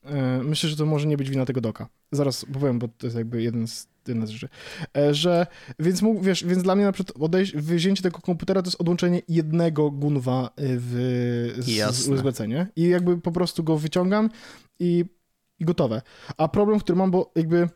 [0.05, 1.89] E, myślę, że to może nie być wina tego doka.
[2.13, 4.49] Zaraz powiem, bo to jest jakby jeden z, jedna z rzeczy.
[4.97, 5.47] E, że,
[5.79, 9.23] więc, mógł, wiesz, więc dla mnie na przykład odejść, wyjęcie tego komputera to jest odłączenie
[9.29, 12.67] jednego gunwa e, w, z, z USB-C, nie?
[12.77, 14.31] I jakby po prostu go wyciągam
[14.81, 15.05] i,
[15.59, 16.03] i gotowe.
[16.37, 17.69] A problem, który mam, bo jakby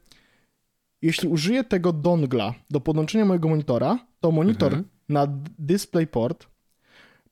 [1.02, 4.88] jeśli użyję tego dongla do podłączenia mojego monitora, to monitor mhm.
[5.08, 5.26] na
[5.58, 6.55] DisplayPort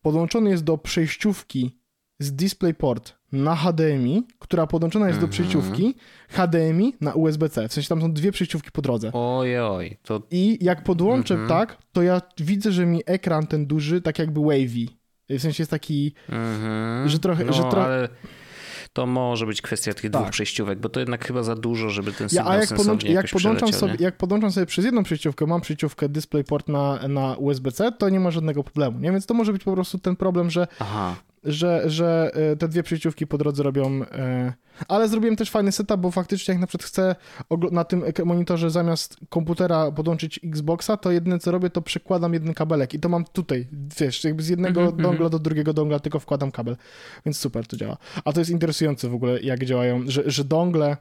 [0.09, 1.79] podłączony jest do przejściówki
[2.19, 5.33] z DisplayPort na HDMI, która podłączona jest do Mhm.
[5.33, 5.95] przejściówki
[6.29, 7.69] HDMI na USB-C.
[7.69, 9.11] W sensie tam są dwie przejściówki po drodze.
[9.13, 11.49] Oj, oj, to I jak podłączę Mhm.
[11.49, 14.87] tak, to ja widzę, że mi ekran ten duży tak jakby wavy.
[15.31, 17.09] W sensie jest taki, Mhm.
[17.09, 18.09] Że trochę- No, że trochę- ale
[18.95, 20.33] to może być kwestia tych dwóch Tak.
[20.33, 23.27] przejściówek, bo to jednak chyba za dużo, żeby ten Ja, sygnał a jak, podłącz, jak,
[23.33, 28.09] podłączam sobie, jak podłączam sobie przez jedną przejściówkę, mam przejściówkę DisplayPort na, na USB-C, to
[28.09, 29.13] nie ma żadnego problemu, nie?
[29.13, 32.83] Więc to może być po prostu ten problem, że, Aha, że, że e, te dwie
[32.83, 34.03] przejściówki po drodze robią...
[34.13, 34.53] e,
[34.89, 37.17] Ale zrobiłem też fajny setup, bo faktycznie jak na przykład chcę
[37.73, 42.95] na tym monitorze zamiast komputera podłączyć Xboxa, to jedyne co robię, to przekładam jeden kabelek
[42.95, 43.69] i to mam tutaj,
[44.01, 46.77] wiesz, jakby z jednego Mhm, dongla do drugiego dongla tylko wkładam kabel,
[47.27, 47.97] więc super to działa.
[48.25, 50.97] A to jest interesujące w ogóle, jak działają, że, że dongle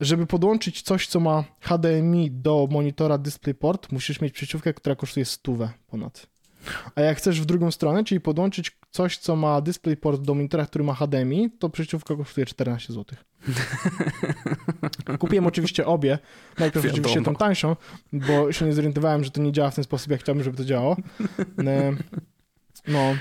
[0.00, 5.70] żeby podłączyć coś, co ma HDMI do monitora DisplayPort, musisz mieć przejściówkę, która kosztuje stówę
[5.86, 6.26] ponad.
[6.94, 10.84] A jak chcesz w drugą stronę, czyli podłączyć coś, co ma DisplayPort do monitora, który
[10.84, 13.18] ma HDMI, to przejściówka kosztuje 14 zł.
[15.18, 16.18] Kupiłem oczywiście obie.
[16.58, 17.00] Najpierw Wiadomo.
[17.00, 17.76] oczywiście tą tańszą,
[18.12, 20.64] bo się nie zorientowałem, że to nie działa w ten sposób, jak chciałbym, żeby to
[20.64, 20.96] działało.
[21.66, 21.92] E,
[22.88, 23.14] No.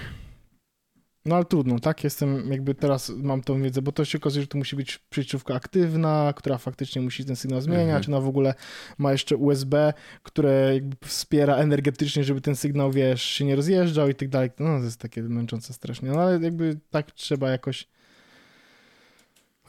[1.27, 2.03] No ale trudno, tak?
[2.03, 5.55] Jestem, jakby teraz mam tą wiedzę, bo to się okazuje, że to musi być przejściówka
[5.55, 8.13] aktywna, która faktycznie musi ten sygnał zmieniać, Mhm.
[8.13, 8.53] ona w ogóle
[8.97, 14.15] ma jeszcze USB, które jakby wspiera energetycznie, żeby ten sygnał, wiesz, się nie rozjeżdżał i
[14.15, 14.49] tak dalej.
[14.59, 17.87] No to jest takie męczące strasznie, no ale jakby tak trzeba jakoś...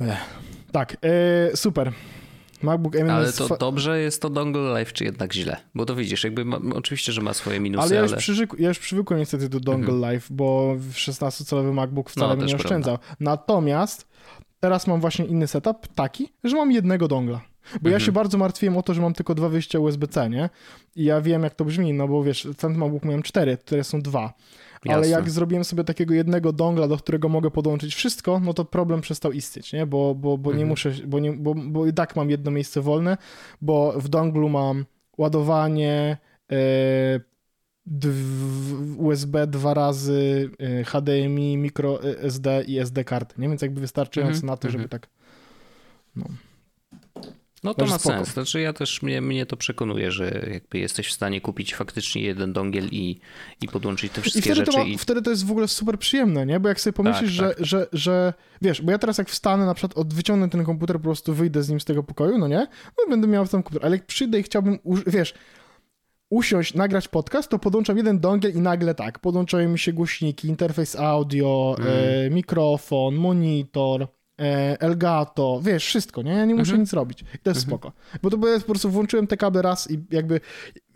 [0.01, 0.19] Ech.
[0.73, 1.93] Tak, e, super.
[2.63, 5.57] MacBook M1 ale to dobrze jest to dongle live, czy jednak źle?
[5.75, 8.11] Bo to widzisz, jakby ma, oczywiście, że ma swoje minusy, Ale ja ale...
[8.11, 10.01] już, przyżyk, ja już przywykłem niestety do Dongle Mhm.
[10.01, 12.99] Live, bo w 16-calowy MacBook wcale No, mnie nie oszczędzał.
[13.21, 14.09] Natomiast
[14.61, 17.41] teraz mam właśnie inny setup, taki, że mam jednego dongla.
[17.83, 18.01] Bo ja Mhm.
[18.01, 20.51] się bardzo martwiłem o to, że mam tylko dwa wyjścia USB-C, nie?
[20.97, 24.01] I ja wiem, jak to brzmi, no bo wiesz, ten MacBook miałem cztery, które są
[24.03, 24.33] dwa.
[24.85, 25.11] Ale Jasne.
[25.11, 29.33] jak zrobiłem sobie takiego jednego dongla, do którego mogę podłączyć wszystko, no to problem przestał
[29.33, 29.87] istnieć, nie?
[29.87, 30.69] Bo, bo, bo nie Mhm.
[30.69, 33.17] muszę, bo, nie, bo, bo i tak mam jedno miejsce wolne,
[33.61, 34.85] bo w donglu mam
[35.19, 36.17] ładowanie,
[36.53, 37.21] e,
[38.97, 43.49] USB dwa razy, e, HDMI, micro e, SD i SD karty, nie?
[43.49, 44.89] Więc jakby wystarczająco Mhm, na to, żeby mhm.
[44.89, 45.09] tak...
[46.17, 46.25] No
[47.63, 48.17] to Także ma spoko.
[48.17, 48.29] sens.
[48.29, 52.53] Znaczy ja też, mnie, mnie to przekonuje, że jakby jesteś w stanie kupić faktycznie jeden
[52.53, 53.21] dongiel i,
[53.61, 54.79] i podłączyć te I wszystkie wtedy to, rzeczy.
[54.79, 54.99] ma, i...
[54.99, 56.61] wtedy to jest w ogóle super przyjemne, nie?
[56.61, 57.67] Bo jak sobie pomyślisz, Tak, że, tak.
[57.67, 61.03] Że, że, wiesz, bo ja teraz jak wstanę, na przykład od, wyciągnę ten komputer, po
[61.03, 62.67] prostu wyjdę z nim z tego pokoju, no nie?
[62.99, 65.35] No będę miał ten komputer, ale jak przyjdę i chciałbym, wiesz,
[66.31, 70.97] usiąść, nagrać podcast, to podłączam jeden dongiel i nagle tak, podłączają mi się głośniki, interfejs
[70.97, 71.93] audio, Mm.
[72.27, 74.09] e, mikrofon, monitor,
[74.81, 76.31] Elgato, wiesz, wszystko, nie?
[76.33, 76.81] Ja nie muszę Mhm.
[76.81, 77.21] nic robić.
[77.35, 77.93] I to jest spoko.
[78.23, 80.41] Bo to po prostu włączyłem te kable raz i jakby,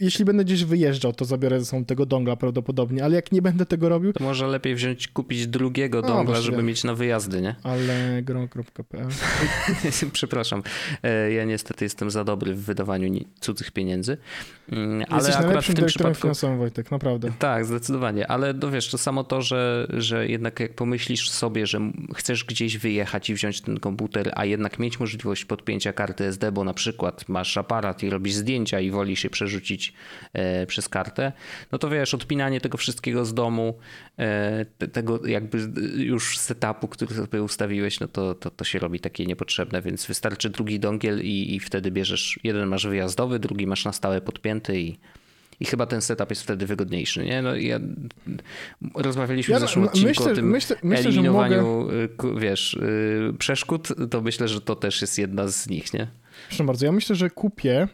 [0.00, 3.66] jeśli będę gdzieś wyjeżdżał, to zabiorę ze sobą tego dongla prawdopodobnie, ale jak nie będę
[3.66, 7.54] tego robił, To może lepiej wziąć, kupić drugiego No, dongla, żeby mieć na wyjazdy, nie?
[7.62, 9.08] allegro.pl
[10.12, 10.62] Przepraszam.
[11.02, 14.16] E, Ja niestety jestem za dobry w wydawaniu ni- cudzych pieniędzy.
[14.72, 16.20] Mm, Ale Jesteś akurat w tym przypadku...
[16.20, 17.32] finansowym, Wojtek, naprawdę.
[17.38, 21.80] Tak, zdecydowanie, ale no wiesz, to samo to, że, że jednak jak pomyślisz sobie, że
[22.14, 26.64] chcesz gdzieś wyjechać i wziąć ten komputer, a jednak mieć możliwość podpięcia karty SD, bo
[26.64, 29.92] na przykład masz aparat i robisz zdjęcia i woli się przerzucić
[30.32, 31.32] e, przez kartę,
[31.72, 33.78] no to wiesz, odpinanie tego wszystkiego z domu,
[34.18, 35.58] e, te- tego jakby
[35.96, 40.50] już setupu, który sobie ustawiłeś, no to, to, to się robi takie niepotrzebne, więc wystarczy
[40.50, 44.98] drugi dongiel i, i wtedy bierzesz, jeden masz wyjazdowy, drugi masz na stałe podpięty i
[45.62, 47.42] i chyba ten setup jest wtedy wygodniejszy, nie?
[47.42, 47.80] No, ja,
[48.94, 52.74] rozmawialiśmy Ja w zeszłym no, odcinku myślę- o tym myślę- myślę, eliminowaniu, y, ku- wiesz,
[52.74, 56.06] y, przeszkód, to myślę, że to też jest jedna z nich, nie?
[56.48, 57.88] Proszę bardzo, ja myślę, że kupię,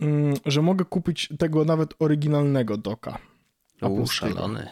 [0.00, 3.18] mm, że mogę kupić tego nawet oryginalnego doka.
[3.82, 4.68] U, szalony.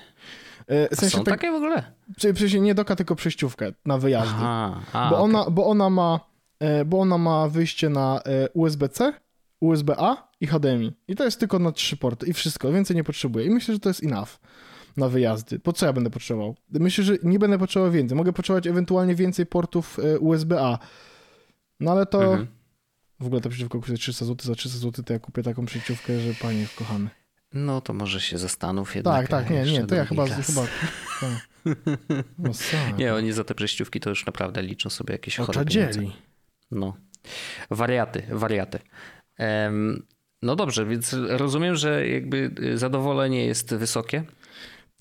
[0.67, 1.83] E, W sensie są tak, takie w ogóle?
[2.19, 4.35] w sensie nie doka, tylko przejściówkę na wyjazdy.
[4.37, 5.25] Aha, a, bo, okej.
[5.25, 6.21] ona, bo ona ma
[6.61, 9.13] e, bo ona ma wyjście na e, USB-C,
[9.61, 10.93] USB-A i HDMI.
[11.09, 13.47] I to jest tylko na trzy porty i wszystko, więcej nie potrzebuję.
[13.47, 14.29] I myślę, że to jest enough
[14.97, 15.59] na wyjazdy.
[15.59, 16.57] Po co ja będę potrzebował?
[16.71, 18.17] Myślę, że nie będę potrzebował więcej.
[18.17, 20.79] Mogę potrzebować ewentualnie więcej portów e, USB-A.
[21.81, 22.47] No ale to Mhm.
[23.21, 24.47] w ogóle ta przejściówka kosztuje 300 zł.
[24.47, 27.11] Za 300 zł to ja kupię taką przejściówkę, że panie kochany.
[27.53, 29.29] No to może się zastanów jednak.
[29.29, 30.47] Tak, tak, nie, nie, to ja chyba, raz.
[30.47, 30.63] chyba
[31.21, 31.49] tak.
[32.39, 32.51] No.
[32.99, 35.65] Nie, oni za te przejściówki to już naprawdę liczą sobie jakieś chore.
[36.71, 36.97] No.
[37.71, 38.79] Wariaty, wariaty.
[39.37, 40.07] Em,
[40.43, 44.25] no dobrze, więc rozumiem, że jakby zadowolenie jest wysokie.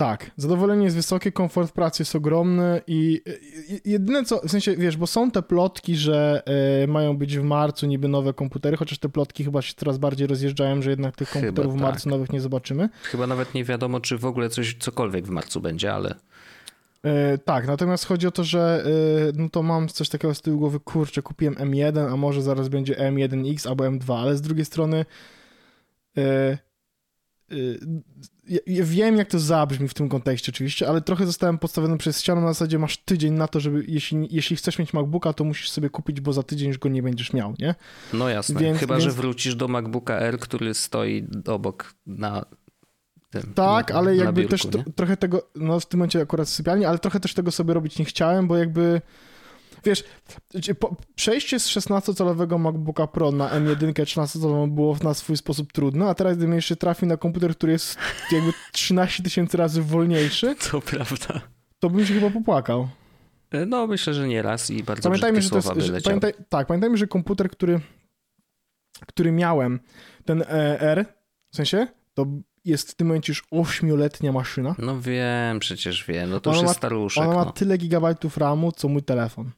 [0.02, 3.22] Tak, zadowolenie jest wysokie, komfort pracy jest ogromny i
[3.86, 6.44] jedyne co, w sensie, wiesz, bo są te plotki, że
[6.84, 10.28] y, mają być w marcu niby nowe komputery, chociaż te plotki chyba się coraz bardziej
[10.28, 11.80] rozjeżdżają, że jednak tych chyba komputerów tak.
[11.80, 12.90] w marcu nowych nie zobaczymy.
[13.04, 16.16] Chyba nawet nie wiadomo, czy w ogóle coś, cokolwiek w marcu będzie, ale...
[17.04, 18.86] E, tak, natomiast chodzi o to, że
[19.36, 22.96] no to mam coś takiego z tyłu głowy, kurczę, kupiłem M1, a może zaraz będzie
[22.96, 25.06] M1X albo M2, ale z drugiej strony
[28.48, 32.22] ja, ja wiem, jak to zabrzmi w tym kontekście oczywiście, ale trochę zostałem podstawiony przez
[32.22, 35.70] ścianę na zasadzie masz tydzień na to, żeby jeśli, jeśli chcesz mieć MacBooka, to musisz
[35.72, 37.76] sobie kupić, bo za tydzień już go nie będziesz miał, nie?
[38.14, 39.04] No jasne, więc, chyba, więc...
[39.04, 42.46] że wrócisz do MacBooka R, który stoi obok na
[43.32, 46.50] tym, tak, na, ale jakby biurku, też trochę tego, no w tym momencie akurat w
[46.50, 49.02] sypialni, ale trochę też tego sobie robić nie chciałem, bo jakby
[49.84, 50.04] wiesz,
[51.16, 56.38] przejście z 16-calowego MacBooka Pro na M1 13-calową było na swój sposób trudne, a teraz
[56.38, 57.98] gdybym jeszcze trafił na komputer, który jest
[58.32, 61.42] jakby 13 tysięcy razy wolniejszy, to prawda.
[61.80, 62.88] To bym się chyba popłakał.
[63.52, 66.68] E, no, myślę, że nie raz i bardzo pamiętajmy, że to jest, że, pamiętaj, Tak,
[66.68, 67.80] pamiętajmy, że komputer, który,
[69.08, 69.80] który miałem,
[70.26, 71.06] ten e, R,
[71.52, 72.26] w sensie, to
[72.66, 74.76] jest w tym momencie już 8-letnia maszyna.
[74.78, 77.24] No wiem, przecież wiem, no to ona już jest staruszek.
[77.24, 77.46] Ona no.
[77.46, 79.52] ma tyle gigabajtów RAMu, co mój telefon.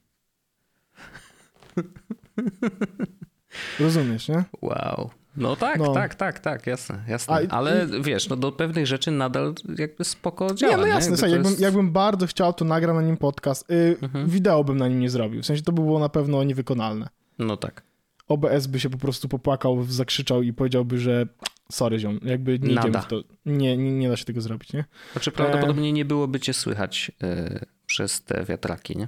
[3.79, 4.43] Rozumiesz, nie?
[4.61, 5.09] Wow.
[5.37, 5.93] No tak, no.
[5.93, 7.35] tak, tak, tak, jasne, jasne.
[7.35, 8.01] A, Ale i...
[8.01, 10.75] wiesz, no do pewnych rzeczy nadal jakby spoko działa.
[10.75, 11.33] Nie, no jasne, nie?
[11.33, 11.61] Jakby, jest...
[11.61, 13.69] jakbym, bardzo chciał, to nagram na nim podcast.
[13.69, 14.29] Yy, mhm.
[14.29, 17.09] Wideo bym na nim nie zrobił, w sensie to by było na pewno niewykonalne.
[17.39, 17.83] No tak.
[18.27, 21.27] OBS by się po prostu popłakał, zakrzyczał i powiedziałby, że
[21.71, 22.89] sorry ziom, jakby nie Nada.
[22.89, 23.23] idziemy w to.
[23.45, 24.85] Nie, nie, nie da się tego zrobić, nie?
[25.11, 25.91] Znaczy prawdopodobnie e...
[25.91, 29.07] nie byłoby cię słychać yy, przez te wiatraki, nie?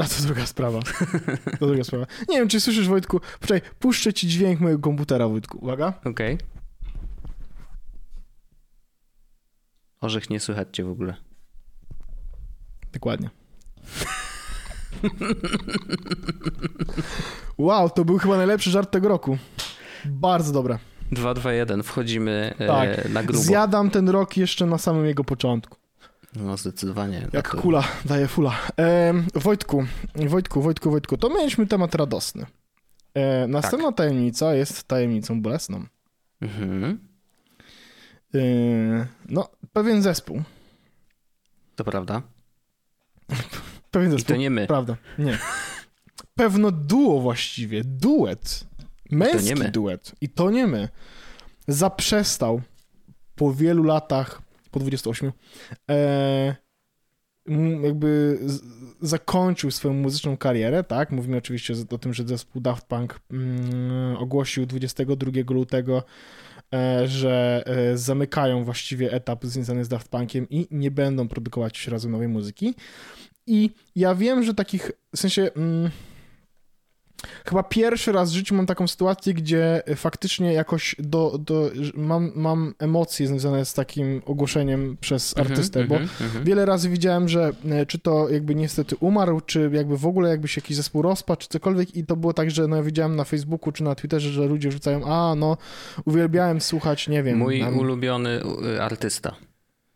[0.00, 0.80] A to druga sprawa.
[1.58, 2.06] To druga sprawa.
[2.28, 3.20] Nie wiem, czy słyszysz, Wojtku.
[3.40, 5.58] Poczekaj, puszczę ci dźwięk mojego komputera, Wojtku.
[5.58, 5.88] Uwaga.
[6.04, 6.34] Okej.
[6.34, 6.46] Okay.
[10.00, 11.14] Orzech nie słychać cię w ogóle.
[12.92, 13.30] Dokładnie.
[17.58, 19.38] wow, to był chyba najlepszy żart tego roku.
[20.04, 20.78] Bardzo dobre.
[21.12, 23.08] 2, 2, 1, wchodzimy e, tak.
[23.08, 23.42] na grubo.
[23.42, 25.76] Zjadam ten rok jeszcze na samym jego początku.
[26.36, 27.28] No zdecydowanie.
[27.32, 27.60] Jak to...
[27.62, 28.54] kula, daje fula.
[28.78, 29.84] E, Wojtku,
[30.14, 32.46] Wojtku, Wojtku, Wojtku, to mieliśmy temat radosny.
[33.14, 33.96] E, następna tak.
[33.96, 35.84] tajemnica jest tajemnicą bolesną.
[36.40, 36.98] Mhm.
[38.34, 38.38] E,
[39.28, 40.42] no, pewien zespół.
[41.76, 42.22] To prawda.
[43.90, 44.34] pewien zespół.
[44.34, 44.66] I to nie my.
[44.66, 45.38] Prawda, nie.
[46.34, 48.64] Pewno duo właściwie, duet.
[49.10, 50.12] Męski I duet.
[50.20, 50.88] I to nie my.
[51.68, 52.60] Zaprzestał
[53.34, 55.32] po wielu latach po 28,
[55.90, 56.56] e,
[57.82, 58.62] jakby z,
[59.00, 61.10] zakończył swoją muzyczną karierę, tak?
[61.10, 66.02] Mówimy oczywiście o tym, że zespół Daft Punk mm, ogłosił 22 lutego,
[66.74, 72.12] e, że e, zamykają właściwie etap związany z Daft Punkiem i nie będą produkować razem
[72.12, 72.74] nowej muzyki.
[73.46, 75.50] I ja wiem, że takich, w sensie...
[75.56, 75.90] Mm,
[77.46, 82.74] Chyba pierwszy raz w życiu mam taką sytuację, gdzie faktycznie jakoś do, do, mam, mam
[82.78, 86.44] emocje związane z takim ogłoszeniem przez mhm, artystę, bo mhm, mhm.
[86.44, 90.48] wiele razy widziałem, że e, czy to jakby niestety umarł, czy jakby w ogóle jakby
[90.48, 93.24] się jakiś zespół rozpadł, czy cokolwiek i to było tak, że no ja widziałem na
[93.24, 95.56] Facebooku czy na Twitterze, że ludzie rzucają, a no
[96.04, 97.38] uwielbiałem słuchać, nie wiem.
[97.38, 98.40] Mój ulubiony
[98.80, 99.49] artysta.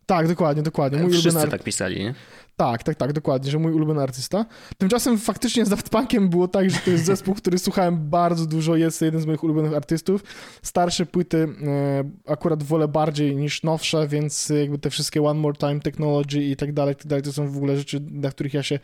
[0.06, 0.98] Tak, dokładnie, dokładnie.
[0.98, 1.50] Mój Wszyscy ulubiony...
[1.50, 2.14] tak pisali, nie?
[2.56, 4.46] Tak, tak, tak, dokładnie, że mój ulubiony artysta.
[4.78, 8.76] Tymczasem faktycznie z Daft Punkiem było tak, że to jest zespół, który słuchałem bardzo dużo,
[8.76, 10.24] jest jeden z moich ulubionych artystów.
[10.62, 15.80] Starsze płyty e, akurat wolę bardziej niż nowsze, więc jakby te wszystkie One More Time
[15.80, 18.78] Technology i tak dalej, tak dalej, to są w ogóle rzeczy, na których ja się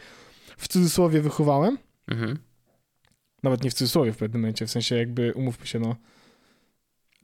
[0.56, 1.78] w cudzysłowie wychowałem.
[2.08, 2.38] Mhm.
[3.42, 5.96] Nawet nie w cudzysłowie w pewnym momencie, w sensie jakby umówmy się, no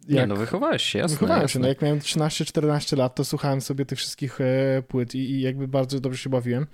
[0.08, 1.14] jak, nie, no wychowałeś się, jasne.
[1.14, 1.52] Wychowałem jasne.
[1.52, 5.40] się, no jak miałem 13-14 lat, to słuchałem sobie tych wszystkich e, płyt i, i,
[5.40, 6.66] jakby bardzo dobrze się bawiłem.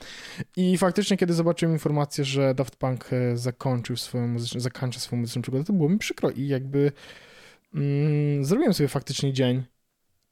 [0.57, 5.43] I faktycznie, kiedy zobaczyłem informację, że Daft Punk e, zakończył swoją muzyczną, zakończy swoją muzyczną
[5.43, 6.93] przygodę, to było mi przykro i jakby
[7.75, 9.63] mm, zrobiłem sobie faktycznie dzień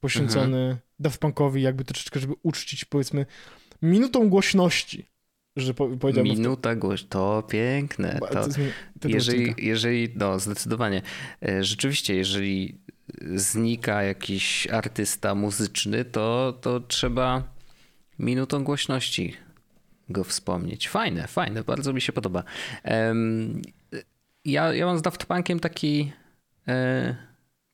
[0.01, 0.77] poświęcony mhm.
[1.01, 3.27] Daft Punkowi, jakby troszeczkę, żeby uczcić, powiedzmy,
[3.83, 5.10] minutą głośności
[5.57, 5.89] że po.
[6.23, 8.19] Minuta głoś, to piękne.
[8.31, 8.47] To,
[9.01, 11.03] to jeżeli, jeżeli, no zdecydowanie.
[11.43, 12.79] E, rzeczywiście, jeżeli
[13.35, 17.43] znika jakiś artysta muzyczny, to, to trzeba
[18.19, 19.37] minutą głośności
[20.09, 20.89] go wspomnieć.
[20.89, 22.45] Fajne, fajne, bardzo mi się podoba.
[24.45, 26.13] Ja, ja mam z Daft Punkiem taki,
[26.69, 27.17] e,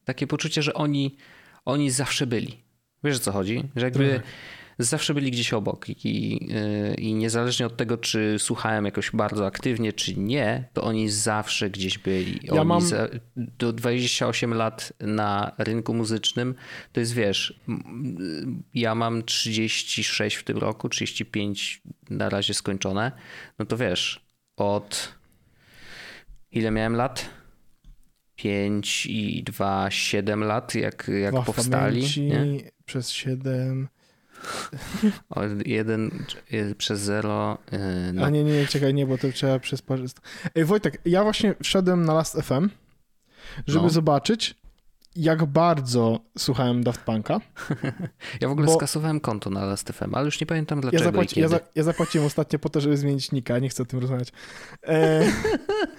[0.04, 1.16] takie poczucie, że oni,
[1.64, 2.62] oni zawsze byli.
[3.04, 3.62] Wiesz o co chodzi?
[3.76, 4.22] Że jakby
[4.78, 6.38] zawsze byli gdzieś obok i,
[6.98, 11.98] i niezależnie od tego, czy słuchałem jakoś bardzo aktywnie, czy nie, to oni zawsze gdzieś
[11.98, 12.40] byli.
[12.42, 12.80] Ja oni mam...
[12.80, 16.54] za, do 28 lat na rynku muzycznym,
[16.92, 17.60] to jest wiesz,
[18.74, 23.12] ja mam 36 w tym roku, 35 na razie skończone,
[23.58, 25.14] no to wiesz, od
[26.50, 27.30] ile miałem lat?
[28.36, 32.06] 5 i 2, 7 lat, jak, jak powstali.
[32.16, 32.70] Nie?
[32.84, 33.88] Przez 7.
[35.66, 36.24] Jeden
[36.78, 37.58] przez zero.
[38.12, 38.24] No.
[38.24, 40.04] A nie, nie, czekaj, nie, bo to trzeba przez parę.
[40.54, 42.68] Ej, Wojtek, ja właśnie wszedłem na Last FM,
[43.66, 43.90] żeby no.
[43.90, 44.54] zobaczyć,
[45.16, 47.40] jak bardzo słuchałem Daft Punka.
[48.40, 51.04] ja w ogóle skasowałem konto na Last FM, ale już nie pamiętam dlaczego.
[51.04, 53.86] Ja, zapłaci, ja, za, ja zapłaciłem ostatnio po to, żeby zmienić nika, nie chcę o
[53.86, 54.32] tym rozmawiać.
[54.86, 55.26] E...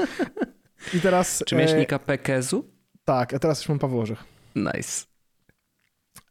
[0.94, 1.44] I teraz.
[1.46, 1.80] Czy miałeś e...
[1.80, 2.66] nika Pekezu?
[3.06, 4.24] Tak, a teraz już mam Paweł Orzech.
[4.56, 5.17] Nice.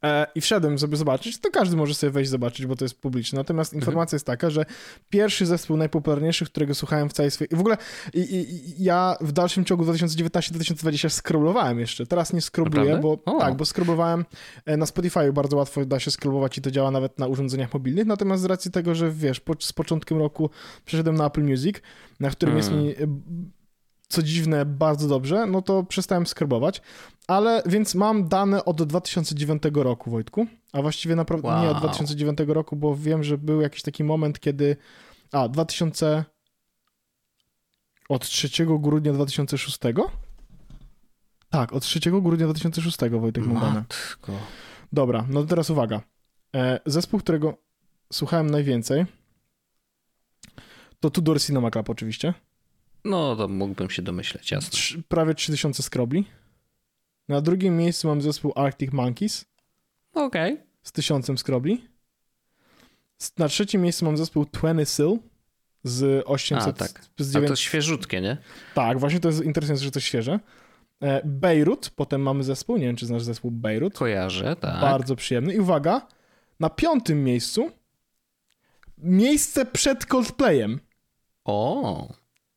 [0.05, 1.40] E, I wszedłem, żeby zobaczyć.
[1.40, 3.38] To każdy może sobie wejść zobaczyć, bo to jest publiczne.
[3.38, 3.80] Natomiast mhm.
[3.80, 4.64] informacja jest taka, że
[5.11, 7.49] pierwszy zespół najpopularniejszy, którego słuchałem w całej swojej...
[7.53, 7.76] W ogóle
[8.14, 12.07] i, i, ja w dalszym ciągu 2019-2020 skrolowałem jeszcze.
[12.07, 13.38] Teraz nie skrobluję, bo o.
[13.38, 14.24] tak, bo skrobowałem
[14.64, 18.07] e, na Spotify bardzo łatwo da się skrobować i to działa nawet na urządzeniach mobilnych.
[18.07, 20.51] Natomiast z racji tego, że wiesz, po, z początkiem roku
[20.84, 21.76] przeszedłem na Apple Music,
[22.20, 22.86] na którym hmm.
[22.86, 23.07] jest mi
[24.09, 26.82] co dziwne, bardzo dobrze, no to przestałem skarbować.
[27.27, 30.47] Ale więc mam dane od 2009 roku, Wojtku.
[30.72, 31.62] A właściwie naprawdę wow.
[31.62, 34.77] nie od 2009 roku, bo wiem, że był jakiś taki moment, kiedy.
[35.33, 36.24] A, 2000.
[38.09, 39.79] Od 3 grudnia 2006?
[41.51, 43.85] Tak, od 3 grudnia 2006 Wojtek mam dane.
[44.93, 46.01] Dobra, no to teraz uwaga.
[46.55, 47.57] E, zespół, którego
[48.12, 49.07] słuchałem najwięcej,
[51.01, 52.35] to Tudor Cinema Club oczywiście.
[53.05, 55.03] No, to mógłbym się domyśleć, jasne.
[55.09, 56.24] Prawie 3000 skrobli.
[57.29, 59.45] Na drugim miejscu mam zespół Arctic Monkeys.
[60.12, 60.53] Okej.
[60.53, 60.66] Okay.
[60.83, 61.85] Z tysiącem skrobli.
[63.39, 65.18] Na trzecim miejscu mam zespół Twenty Sill
[65.85, 66.68] z 800...
[66.68, 67.05] A, tak.
[67.18, 67.51] Z 9...
[67.51, 68.37] A to świeżutkie, nie?
[68.74, 70.41] Tak, właśnie to jest interesujące, że to świeże.
[71.03, 73.95] E, Beirut, potem mamy zespół, nie wiem, czy znasz zespół Beirut.
[73.95, 74.81] Kojarzę, tak.
[74.81, 75.55] Bardzo przyjemny.
[75.55, 76.07] I uwaga,
[76.61, 77.70] na piątym miejscu
[78.99, 80.81] miejsce przed Coldplayem.
[81.45, 82.09] O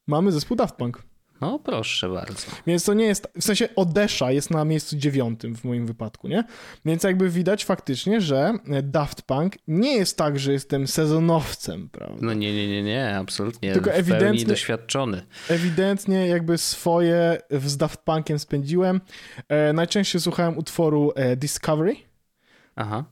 [0.08, 1.04] mamy zespół Daft Punk.
[1.42, 2.48] No proszę bardzo.
[2.68, 6.44] Więc to nie jest, w sensie Odesza jest na miejscu dziewiątym w moim wypadku, nie?
[6.86, 12.18] Więc jakby widać faktycznie, że Daft Punk nie jest tak, że jestem sezonowcem, prawda?
[12.22, 13.74] No nie, nie, nie, nie, absolutnie.
[13.74, 15.26] Tylko ewidentnie doświadczony.
[15.50, 19.02] Ewidentnie jakby swoje z Daft Punkiem spędziłem.
[19.50, 21.96] E, najczęściej słuchałem utworu e, Discovery.
[22.76, 23.04] Aha.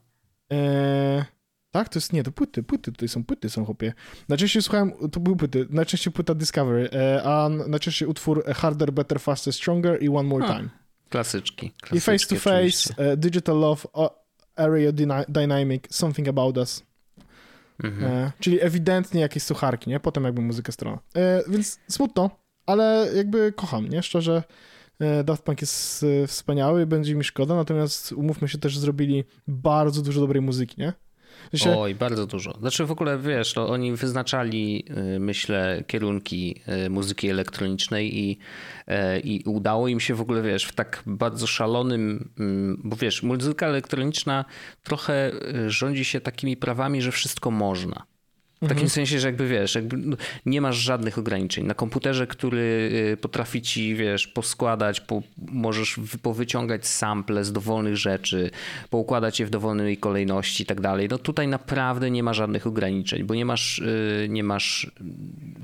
[0.54, 1.37] E,
[1.78, 1.90] tak?
[1.90, 3.94] To jest, nie, to płyty, płyty, tutaj są płyty, są chłopie.
[4.30, 9.54] Najczęściej słuchałem, to były płyty, najczęściej płyta Discovery, e, a najczęściej utwór Harder, Better, Faster,
[9.54, 10.70] Stronger i One More a, Time.
[11.10, 11.98] Klasyczki, klasyczki.
[11.98, 14.08] I Face to Face, uh, Digital Love, uh,
[14.56, 14.92] Area
[15.28, 16.84] Dynamic, Something About Us.
[17.84, 18.12] Mhm.
[18.12, 20.00] E, czyli ewidentnie jakieś sucharki, nie?
[20.00, 21.00] Potem jakby muzyka strona.
[21.16, 22.30] E, więc smutno,
[22.66, 24.04] ale jakby kocham, nie?
[24.04, 24.44] Szczerze,
[25.00, 30.22] e, Daft Punk jest wspaniały, będzie mi szkoda, natomiast umówmy się też, zrobili bardzo dużo
[30.22, 30.94] dobrej muzyki, nie?
[31.54, 31.78] Się...
[31.78, 32.58] Oj, bardzo dużo.
[32.60, 34.86] Znaczy w ogóle wiesz, no, oni wyznaczali,
[35.16, 38.38] y, myślę, kierunki y, muzyki elektronicznej i,
[38.88, 43.24] y, i udało im się w ogóle, wiesz, w tak bardzo szalonym, mm, bo wiesz,
[43.24, 44.46] muzyka elektroniczna
[44.84, 45.32] trochę
[45.68, 48.17] rządzi się takimi prawami, że wszystko można.
[48.58, 48.90] W takim mhm.
[48.90, 51.66] sensie, że jakby wiesz, jakby no, nie masz żadnych ograniczeń.
[51.66, 58.52] Na komputerze, który y, potrafi ci, wiesz, poskładać, po, możesz powyciągać sample z dowolnych rzeczy,
[58.90, 61.08] poukładać je w dowolnej kolejności i tak dalej.
[61.12, 64.92] No tutaj naprawdę nie ma żadnych ograniczeń, bo nie masz, y, nie masz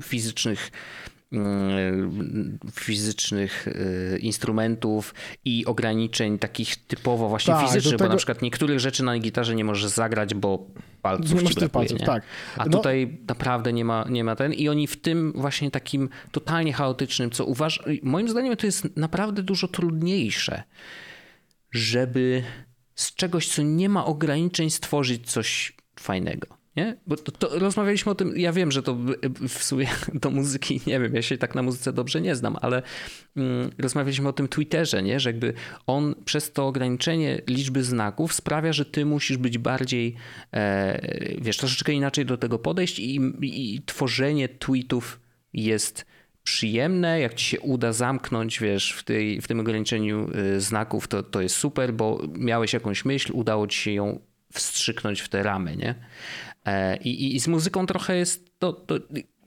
[0.02, 0.70] fizycznych
[2.72, 5.14] fizycznych y, instrumentów
[5.44, 8.04] i ograniczeń takich typowo właśnie tak, fizycznych, tego...
[8.04, 10.66] bo na przykład niektórych rzeczy na gitarze nie możesz zagrać, bo
[11.02, 12.06] palców nie ci brakuje, palców, nie?
[12.06, 12.22] Tak.
[12.56, 12.70] A no...
[12.70, 17.30] tutaj naprawdę nie ma, nie ma ten i oni w tym właśnie takim totalnie chaotycznym,
[17.30, 20.62] co uważam, moim zdaniem to jest naprawdę dużo trudniejsze,
[21.70, 22.42] żeby
[22.94, 26.63] z czegoś, co nie ma ograniczeń stworzyć coś fajnego.
[26.76, 26.96] Nie?
[27.06, 28.96] Bo to, to, rozmawialiśmy o tym, ja wiem, że to
[29.48, 29.86] w sumie
[30.22, 32.82] do muzyki, nie wiem, ja się tak na muzyce dobrze nie znam, ale
[33.36, 35.20] mm, rozmawialiśmy o tym Twitterze, nie?
[35.20, 35.54] że jakby
[35.86, 40.14] on przez to ograniczenie liczby znaków sprawia, że ty musisz być bardziej,
[40.52, 45.20] e, wiesz, troszeczkę inaczej do tego podejść i, i, tworzenie tweetów
[45.52, 46.06] jest
[46.44, 51.22] przyjemne, jak ci się uda zamknąć, wiesz, w, tej, w tym ograniczeniu e, znaków, to,
[51.22, 54.20] to jest super, bo miałeś jakąś myśl, udało ci się ją
[54.52, 55.94] wstrzyknąć w te ramy, nie?
[56.66, 58.94] E, I, i z muzyką trochę jest to, to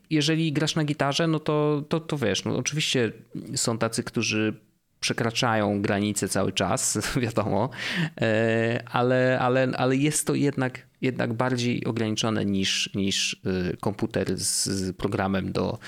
[0.10, 3.12] jeżeli grasz na gitarze, no to, to, to wiesz, no oczywiście
[3.56, 4.60] są tacy, którzy
[5.00, 7.70] przekraczają granice cały czas, wiadomo,
[8.22, 13.42] e, ale, ale, ale jest to jednak jednak bardziej ograniczone niż, niż
[13.80, 15.80] komputer z, programem do,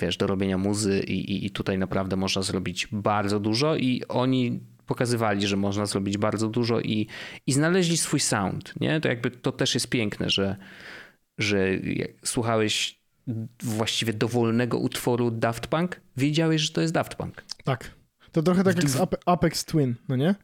[0.00, 5.46] wiesz, do robienia muzy i, i tutaj naprawdę można zrobić bardzo dużo i oni pokazywali,
[5.46, 7.06] że można zrobić bardzo dużo i,
[7.46, 9.00] i znaleźli swój sound, nie?
[9.00, 10.56] To jakby to też jest piękne, że,
[11.38, 11.68] że
[12.24, 13.04] słuchałeś
[13.62, 17.44] właściwie dowolnego utworu Daft Punk, wiedziałeś, że to jest Daft Punk.
[17.64, 17.90] Tak.
[18.32, 20.34] To trochę tak jak z Apex Twin, no nie?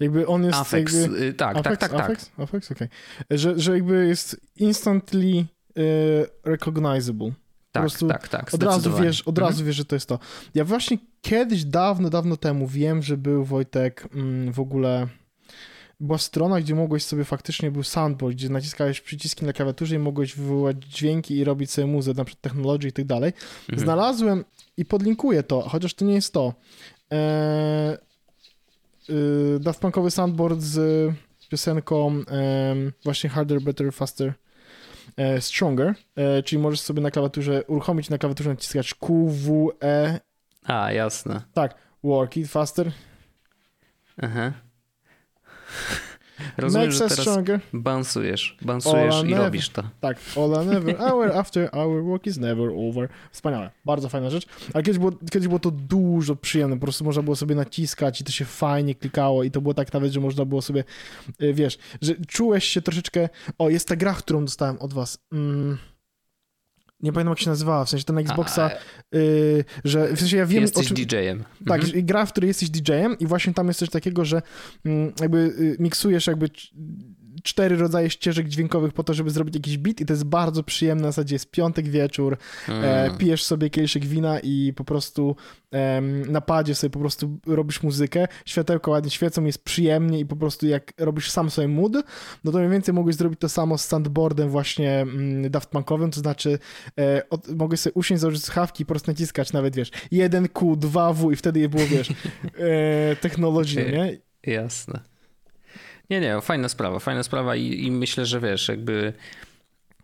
[0.00, 1.22] Jakby on jest Apex, jakby...
[1.22, 2.30] Y, tak, Apex, tak, tak, Apex?
[2.30, 2.48] tak.
[2.48, 2.88] Apex, okej.
[3.26, 3.38] Okay.
[3.38, 5.46] Że, że jakby jest instantly
[5.78, 7.32] y, recognizable.
[7.72, 9.66] Tak, tak, tak, od razu wiesz, od razu mhm.
[9.66, 10.18] wiesz, że to jest to.
[10.54, 15.08] Ja właśnie kiedyś, dawno, dawno temu wiem, że był Wojtek mm, w ogóle
[16.00, 20.36] była strona, gdzie mogłeś sobie faktycznie był soundboard, gdzie naciskałeś przyciski na klawiaturze i mogłeś
[20.36, 23.32] wywołać dźwięki i robić sobie muzę, na przykład technologii i tak dalej.
[23.60, 23.78] Mhm.
[23.78, 24.44] Znalazłem
[24.76, 26.54] i podlinkuję to, chociaż to nie jest to.
[27.10, 27.96] Eee,
[29.08, 31.12] yy, Daft Punkowy soundboard z
[31.48, 32.24] piosenką yy,
[33.04, 34.34] właśnie Harder, Better, Faster,
[35.16, 40.20] e, Stronger, e, czyli możesz sobie na klawiaturze uruchomić na klawiaturze naciskać Q, W, E.
[40.64, 41.42] A, jasne.
[41.54, 42.92] Tak, work it faster.
[44.22, 44.52] Aha.
[46.56, 47.60] Rozumiem, Makes że teraz stronger.
[47.72, 49.44] bansujesz, bansujesz i never.
[49.44, 49.82] robisz to.
[50.00, 53.08] Tak, all and never, hour after our work is never over.
[53.32, 54.46] Wspaniałe, bardzo fajna rzecz.
[54.74, 58.24] Ale kiedyś było, kiedyś było to dużo przyjemne, po prostu można było sobie naciskać i
[58.24, 60.84] to się fajnie klikało i to było tak nawet, że można było sobie,
[61.42, 65.78] y, wiesz, że czułeś się troszeczkę, o, jest ta gra, którą dostałem od was, mm
[67.04, 68.70] nie pamiętam jak się nazywała, w sensie ten Xboxa,
[69.12, 70.62] yy, że w sensie ja wiem...
[70.62, 71.44] Jesteś czym, DJ-em.
[71.66, 72.06] Tak, mhm.
[72.06, 74.42] gra, w której jesteś DJ-em i właśnie tam jest coś takiego, że
[74.84, 76.50] yy, jakby yy, miksujesz jakby
[77.44, 81.02] cztery rodzaje ścieżek dźwiękowych po to, żeby zrobić jakiś beat i to jest bardzo przyjemne,
[81.02, 82.36] w zasadzie jest piątek wieczór,
[82.68, 83.16] mm.
[83.18, 85.36] pijesz sobie kieliszek wina i po prostu
[86.28, 90.66] na padzie sobie po prostu robisz muzykę, światełko ładnie świecą, jest przyjemnie i po prostu
[90.66, 91.92] jak robisz sam sobie mood,
[92.44, 96.20] no to mniej więcej mogłeś zrobić to samo z sandboardem właśnie mm, Daft Punkowym, to
[96.20, 96.58] znaczy
[96.98, 101.32] e, od, mogłeś sobie usiąść, założyć słuchawki i po prostu naciskać nawet, wiesz, 1Q, 2W
[101.32, 104.18] i wtedy je było, wiesz, e, technologicznie, nie?
[104.52, 105.13] Jasne.
[106.10, 109.12] Nie, nie, fajna sprawa, fajna sprawa i, i myślę, że wiesz, jakby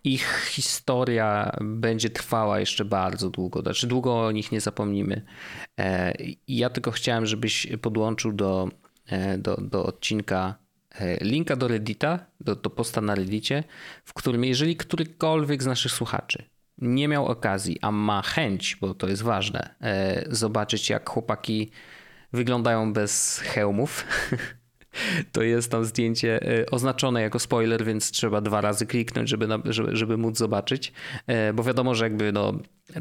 [0.05, 3.63] ich historia będzie trwała jeszcze bardzo długo.
[3.63, 5.23] Znaczy, długo o nich nie zapomnimy.
[5.81, 6.13] E,
[6.49, 8.69] ja tylko chciałem, żebyś podłączył do,
[9.07, 10.55] e, do, do odcinka
[10.95, 13.65] e, linka do Reddita, do, do posta na Reddicie,
[14.05, 16.45] w którym jeżeli którykolwiek z naszych słuchaczy
[16.79, 19.75] nie miał okazji, a ma chęć, bo to jest ważne,
[20.29, 21.71] zobaczyć jak chłopaki
[22.33, 24.05] wyglądają bez hełmów,
[25.33, 29.97] to jest tam zdjęcie e, oznaczone jako spoiler, więc trzeba dwa razy kliknąć, żeby, żeby,
[29.97, 30.93] żeby móc zobaczyć,
[31.27, 32.53] e, bo wiadomo, że jakby no,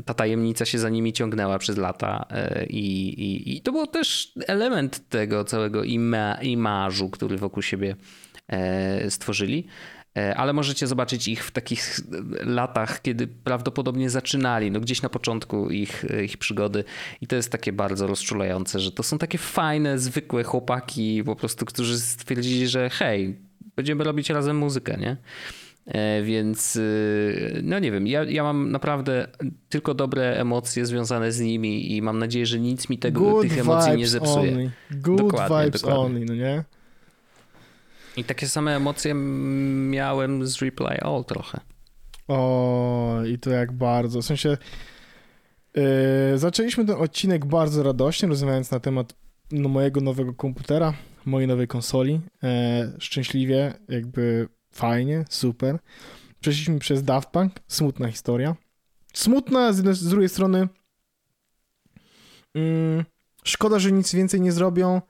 [0.05, 4.33] ta tajemnica się za nimi ciągnęła przez lata e, i, i, i to był też
[4.47, 7.95] element tego całego ima, imażu, który wokół siebie
[9.09, 9.67] stworzyli.
[10.17, 11.99] E, ale możecie zobaczyć ich w takich
[12.45, 16.83] latach, kiedy prawdopodobnie zaczynali, no gdzieś na początku ich, ich przygody
[17.21, 21.65] i to jest takie bardzo rozczulające, że to są takie fajne, zwykłe chłopaki po prostu,
[21.65, 23.39] którzy stwierdzili, że hej,
[23.75, 25.17] będziemy robić razem muzykę, nie?
[25.85, 29.27] E, więc y, no nie wiem, ja, ja mam naprawdę
[29.69, 33.97] tylko dobre emocje związane z nimi i mam nadzieję, że nic mi tego, tych emocji
[33.97, 34.51] nie zepsuje.
[34.51, 34.71] Only.
[34.91, 36.05] Good dokładnie, vibes dokładnie.
[36.05, 36.63] only, no nie?
[38.19, 41.59] I takie same emocje miałem z Reply All trochę.
[42.27, 44.21] O, i to jak bardzo.
[44.21, 44.57] W sensie
[45.75, 45.83] yy,
[46.35, 49.13] zaczęliśmy ten odcinek bardzo radośnie, rozmawiając na temat
[49.51, 50.93] no, mojego nowego komputera,
[51.25, 52.21] mojej nowej konsoli.
[52.43, 52.49] Yy,
[52.99, 55.79] szczęśliwie, jakby fajnie, super.
[56.39, 58.55] Przeszliśmy przez Daft Punk, smutna historia.
[59.13, 60.67] Smutna, z, z drugiej strony
[62.55, 63.05] yy,
[63.43, 65.01] szkoda, że nic więcej nie zrobią,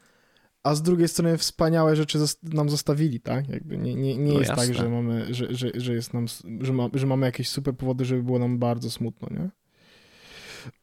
[0.70, 3.50] a z drugiej strony wspaniałe rzeczy nam zostawili, tak?
[3.50, 6.26] Jakby nie, nie, nie no jest tak, że mamy, że, że, że jest nam,
[6.62, 9.50] że, ma, że mamy jakieś super powody, żeby było nam bardzo smutno, nie?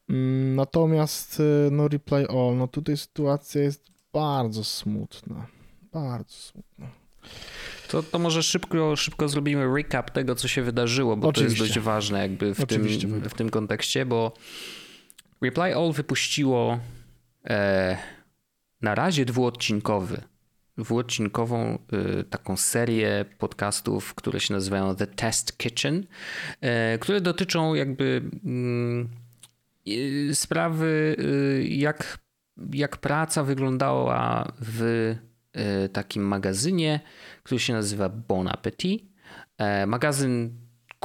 [0.08, 5.46] Mm, natomiast y, no Replay All, no tutaj sytuacja jest bardzo smutna.
[5.92, 6.90] Bardzo smutna.
[7.88, 11.58] To, to może szybko, szybko zrobimy recap tego, co się wydarzyło, bo Oczywiście.
[11.58, 12.88] to jest dość ważne jakby w, tym,
[13.28, 14.32] w tym kontekście, bo
[15.42, 16.78] Reply All wypuściło
[17.44, 18.15] e,
[18.86, 20.22] na razie dwuodcinkowy,
[20.78, 21.78] dwuodcinkową
[22.20, 26.06] y, taką serię podcastów, które się nazywają The Test Kitchen,
[26.94, 28.22] y, które dotyczą jakby
[29.86, 31.16] y, sprawy,
[31.68, 32.18] jak,
[32.72, 35.14] jak praca wyglądała w
[35.92, 37.00] takim magazynie,
[37.42, 39.04] który się nazywa Bon Appetit.
[39.58, 40.50] E, magazyn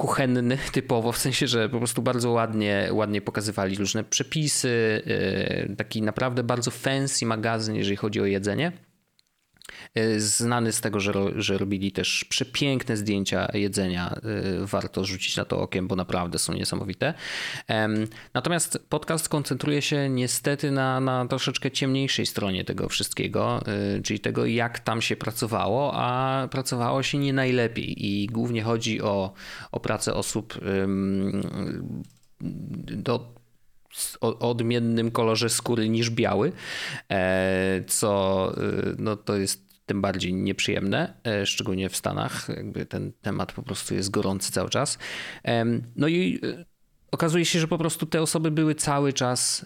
[0.02, 5.02] kuchenny typowo, w sensie, że po prostu bardzo ładnie, ładnie pokazywali różne przepisy,
[5.70, 8.72] y, taki naprawdę bardzo fancy magazyn, jeżeli chodzi o jedzenie.
[9.95, 14.15] E, znany z tego, że, że robili też przepiękne zdjęcia jedzenia.
[14.15, 17.13] E, warto rzucić na to okiem, bo naprawdę są niesamowite.
[18.34, 24.45] Natomiast podcast koncentruje się niestety na, na troszeczkę ciemniejszej stronie tego wszystkiego, e, czyli tego,
[24.45, 28.05] jak tam się pracowało, a pracowało się nie najlepiej.
[28.05, 29.34] I głównie chodzi o,
[29.72, 30.59] o pracę osób
[32.80, 33.40] do
[34.21, 36.51] o odmiennym kolorze skóry niż biały,
[37.09, 38.61] e, co e,
[38.97, 42.49] no, to jest tym bardziej nieprzyjemne, e, szczególnie w Stanach.
[42.49, 44.97] Jakby ten temat po prostu jest gorący cały czas.
[45.95, 46.41] No i
[47.11, 49.65] okazuje się, że po prostu te osoby były cały czas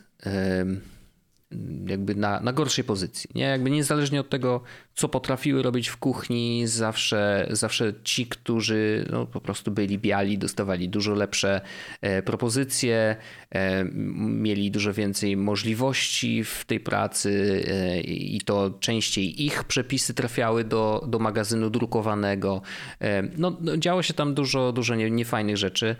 [1.87, 3.29] jakby na, na gorszej pozycji.
[3.35, 3.43] Nie?
[3.43, 4.61] Jakby niezależnie od tego,
[4.95, 10.89] co potrafiły robić w kuchni, zawsze, zawsze ci, którzy no, po prostu byli biali, dostawali
[10.89, 11.61] dużo lepsze
[12.01, 13.15] e, propozycje,
[13.51, 13.85] e,
[14.15, 21.05] mieli dużo więcej możliwości w tej pracy e, i to częściej ich przepisy trafiały do,
[21.07, 22.61] do magazynu drukowanego.
[23.01, 25.95] E, no, no, działo się tam dużo, dużo nie, niefajnych rzeczy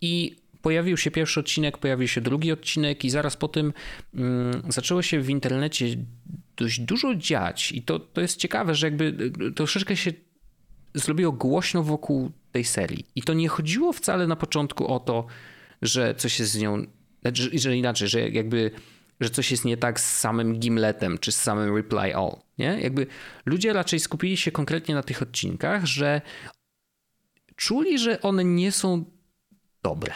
[0.00, 3.72] i pojawił się pierwszy odcinek, pojawił się drugi odcinek i zaraz po tym
[4.14, 5.86] mm, zaczęło się w internecie
[6.56, 10.12] dość dużo dziać i to, to jest ciekawe, że jakby y, troszeczkę się
[10.94, 13.06] zrobiło głośno wokół tej serii.
[13.14, 15.26] I to nie chodziło wcale na początku o to,
[15.82, 16.86] że coś jest z nią,
[17.22, 18.70] znaczy, że inaczej, że jakby
[19.20, 22.36] że coś jest nie tak z samym Gimletem czy z samym Reply All.
[22.58, 22.78] Nie?
[22.80, 23.06] Jakby
[23.46, 26.20] ludzie raczej skupili się konkretnie na tych odcinkach, że
[27.56, 29.04] czuli, że one nie są
[29.82, 30.12] dobre.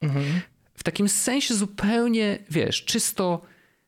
[0.00, 0.40] Mhm.
[0.74, 3.40] W takim sensie zupełnie, wiesz, czysto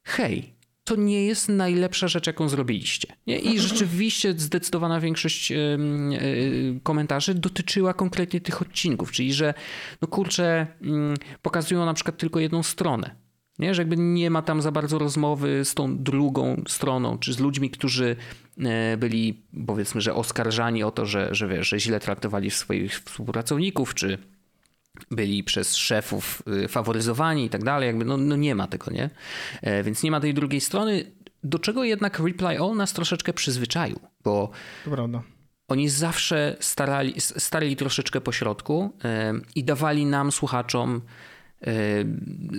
[0.02, 0.54] hej,
[0.84, 3.08] to nie jest najlepsza rzecz, jaką zrobiliście.
[3.26, 3.38] Nie?
[3.38, 5.56] I rzeczywiście zdecydowana większość yy,
[6.10, 9.54] yy, komentarzy dotyczyła konkretnie tych odcinków, czyli że
[10.02, 13.14] no kurczę, yy, pokazują na przykład tylko jedną stronę.
[13.58, 13.74] Nie?
[13.74, 17.70] Że jakby nie ma tam za bardzo rozmowy z tą drugą stroną, czy z ludźmi,
[17.70, 18.16] którzy
[18.58, 23.94] e, byli powiedzmy, że oskarżani o to, że, że, wiesz, że źle traktowali swoich współpracowników,
[23.94, 24.18] czy
[25.10, 29.10] byli przez szefów y, faworyzowani i tak dalej, jakby no, no nie ma tego, nie?
[29.62, 31.12] E, więc nie ma tej drugiej strony,
[31.44, 34.50] do czego jednak Reply All nas troszeczkę przyzwyczaił, bo
[35.68, 41.02] oni zawsze starali, starali troszeczkę po środku e, i dawali nam, słuchaczom,
[41.60, 41.72] e,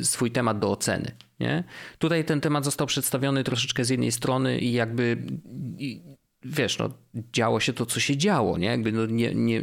[0.03, 1.11] swój temat do oceny.
[1.39, 1.63] Nie?
[1.97, 5.17] Tutaj ten temat został przedstawiony troszeczkę z jednej strony i jakby
[6.45, 6.89] wiesz, no,
[7.33, 8.67] działo się to, co się działo, nie?
[8.67, 9.61] Jakby no nie, nie,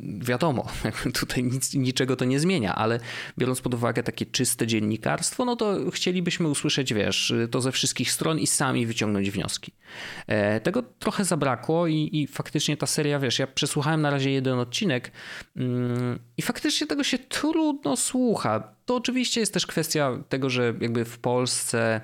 [0.00, 0.66] wiadomo,
[1.20, 3.00] tutaj nic, niczego to nie zmienia, ale
[3.38, 8.38] biorąc pod uwagę takie czyste dziennikarstwo, no to chcielibyśmy usłyszeć, wiesz, to ze wszystkich stron
[8.38, 9.72] i sami wyciągnąć wnioski.
[10.26, 14.58] E, tego trochę zabrakło i, i faktycznie ta seria, wiesz, ja przesłuchałem na razie jeden
[14.58, 15.12] odcinek
[15.56, 18.74] mm, i faktycznie tego się trudno słucha.
[18.84, 22.00] To oczywiście jest też kwestia tego, że jakby w Polsce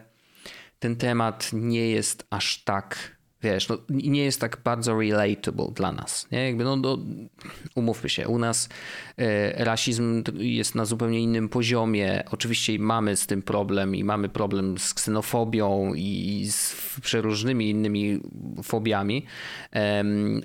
[0.79, 6.28] ten temat nie jest aż tak wiesz, no, nie jest tak bardzo relatable dla nas.
[6.32, 6.47] Nie?
[6.47, 6.99] Jakby, no, no,
[7.74, 8.68] umówmy się, u nas
[9.16, 12.24] e, rasizm jest na zupełnie innym poziomie.
[12.30, 18.20] Oczywiście mamy z tym problem i mamy problem z ksenofobią i z przeróżnymi innymi
[18.62, 19.26] fobiami,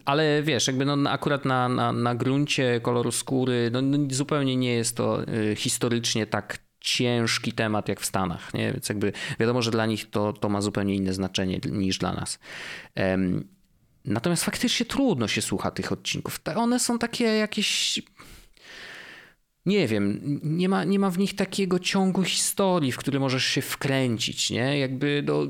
[0.05, 4.73] ale wiesz, jakby no, akurat na, na, na gruncie koloru skóry no, no zupełnie nie
[4.73, 8.73] jest to e, historycznie tak ciężki temat jak w Stanach, nie?
[8.73, 12.39] więc jakby wiadomo, że dla nich to, to ma zupełnie inne znaczenie niż dla nas.
[12.95, 13.47] Um,
[14.05, 16.39] natomiast faktycznie trudno się słucha tych odcinków.
[16.55, 18.01] One są takie jakieś
[19.65, 23.61] nie wiem, nie ma, nie ma w nich takiego ciągu historii, w który możesz się
[23.61, 24.79] wkręcić, nie?
[24.79, 25.47] Jakby do,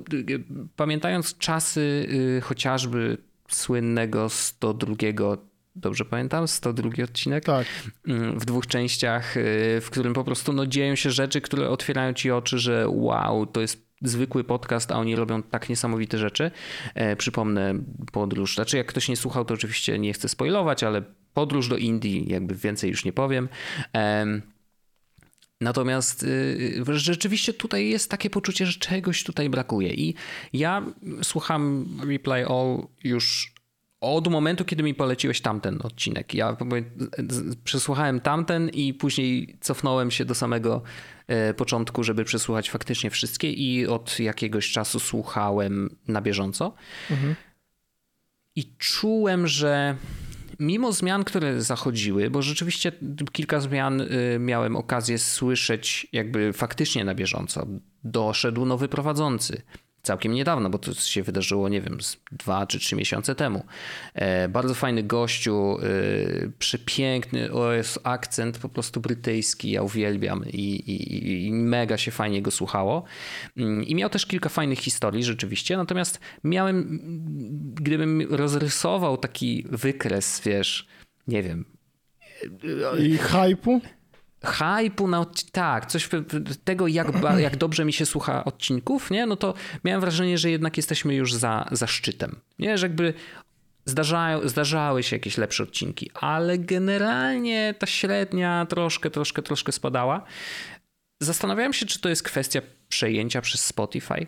[0.75, 2.07] pamiętając czasy
[2.37, 3.17] y, chociażby
[3.47, 4.95] słynnego 102
[5.75, 7.67] dobrze pamiętam, 102 odcinek tak.
[8.07, 12.13] Mm, w dwóch częściach, y, w którym po prostu no, dzieją się rzeczy, które otwierają
[12.13, 16.51] ci oczy, że wow, to jest zwykły podcast, a oni robią tak niesamowite rzeczy.
[16.95, 17.73] E, przypomnę
[18.11, 21.01] podróż, znaczy jak ktoś nie słuchał, to oczywiście nie chcę spoilować, ale
[21.33, 23.49] podróż do Indii, jakby więcej już nie powiem.
[23.95, 24.25] E,
[25.61, 29.93] Natomiast y, rzeczywiście tutaj jest takie poczucie, że czegoś tutaj brakuje.
[29.93, 30.15] I
[30.53, 30.85] ja
[31.21, 33.52] słucham Reply All już
[34.03, 36.33] od momentu, kiedy mi poleciłeś tamten odcinek.
[36.33, 36.57] Ja
[37.63, 40.81] przesłuchałem tamten i później cofnąłem się do samego
[41.27, 46.73] e, początku, żeby przesłuchać faktycznie wszystkie i od jakiegoś czasu słuchałem na bieżąco.
[47.11, 47.35] Mhm.
[48.55, 49.95] I czułem, że
[50.59, 52.91] mimo zmian, które zachodziły, bo rzeczywiście
[53.31, 54.07] kilka zmian e,
[54.39, 57.67] miałem okazję słyszeć jakby faktycznie na bieżąco.
[58.03, 59.61] Doszedł nowy prowadzący
[60.03, 63.65] całkiem niedawno, bo to się wydarzyło, nie wiem, z dwa czy trzy miesiące temu.
[64.13, 65.85] E, bardzo fajny gościu, e,
[66.59, 72.51] przepiękny, jest akcent po prostu brytyjski, ja uwielbiam i, i, i, mega się fajnie go
[72.51, 73.03] słuchało.
[73.57, 76.99] Mm, I miał też kilka fajnych historii rzeczywiście, natomiast miałem,
[77.73, 80.87] gdybym rozrysował taki wykres, wiesz,
[81.27, 81.65] nie wiem.
[82.99, 83.81] I hypu?
[84.45, 86.09] Hypu na tak, coś
[86.63, 87.07] tego, jak,
[87.39, 89.25] jak dobrze mi się słucha odcinków, nie?
[89.25, 92.39] No to miałem wrażenie, że jednak jesteśmy już za, za szczytem.
[92.59, 93.13] Nie, że jakby
[93.85, 100.23] zdarzają, zdarzały się jakieś lepsze odcinki, ale generalnie ta średnia troszkę, troszkę, troszkę spadała.
[101.21, 104.27] Zastanawiałem się, czy to jest kwestia przejęcia przez Spotify,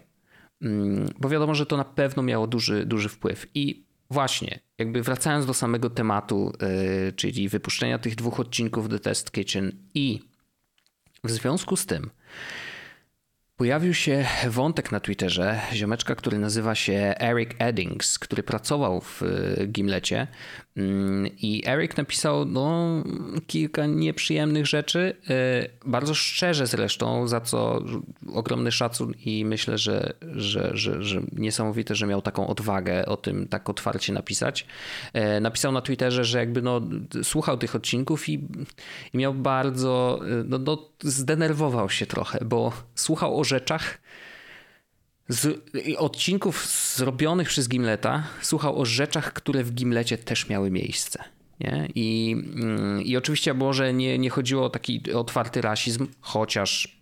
[0.62, 3.48] mm, bo wiadomo, że to na pewno miało duży, duży wpływ.
[3.54, 3.86] I
[4.16, 9.72] Właśnie, jakby wracając do samego tematu, yy, czyli wypuszczenia tych dwóch odcinków The Test Kitchen
[9.94, 10.22] i
[11.24, 12.10] w związku z tym
[13.58, 19.68] Pojawił się wątek na Twitterze ziomeczka, który nazywa się Eric Eddings, który pracował w e,
[19.68, 20.28] Gimlecie
[21.38, 23.04] i Eric napisał no,
[23.48, 27.84] kilka nieprzyjemnych rzeczy, e, bardzo szczerze zresztą, za co
[28.34, 33.48] ogromny szacun i myślę, że, że, że, że niesamowite, że miał taką odwagę o tym
[33.48, 34.68] tak otwarcie napisać.
[35.14, 36.82] E, napisał na Twitterze, że jakby no,
[37.24, 38.48] słuchał tych odcinków i,
[39.14, 43.98] i miał bardzo, no, no, zdenerwował się trochę, bo słuchał o rzeczach,
[45.30, 45.62] z
[45.98, 51.24] odcinków zrobionych przez Gimleta, słuchał o rzeczach, które w Gimlecie też miały miejsce.
[51.60, 51.90] Nie?
[51.96, 56.98] I, mm, I oczywiście może nie, nie chodziło o taki otwarty rasizm, chociaż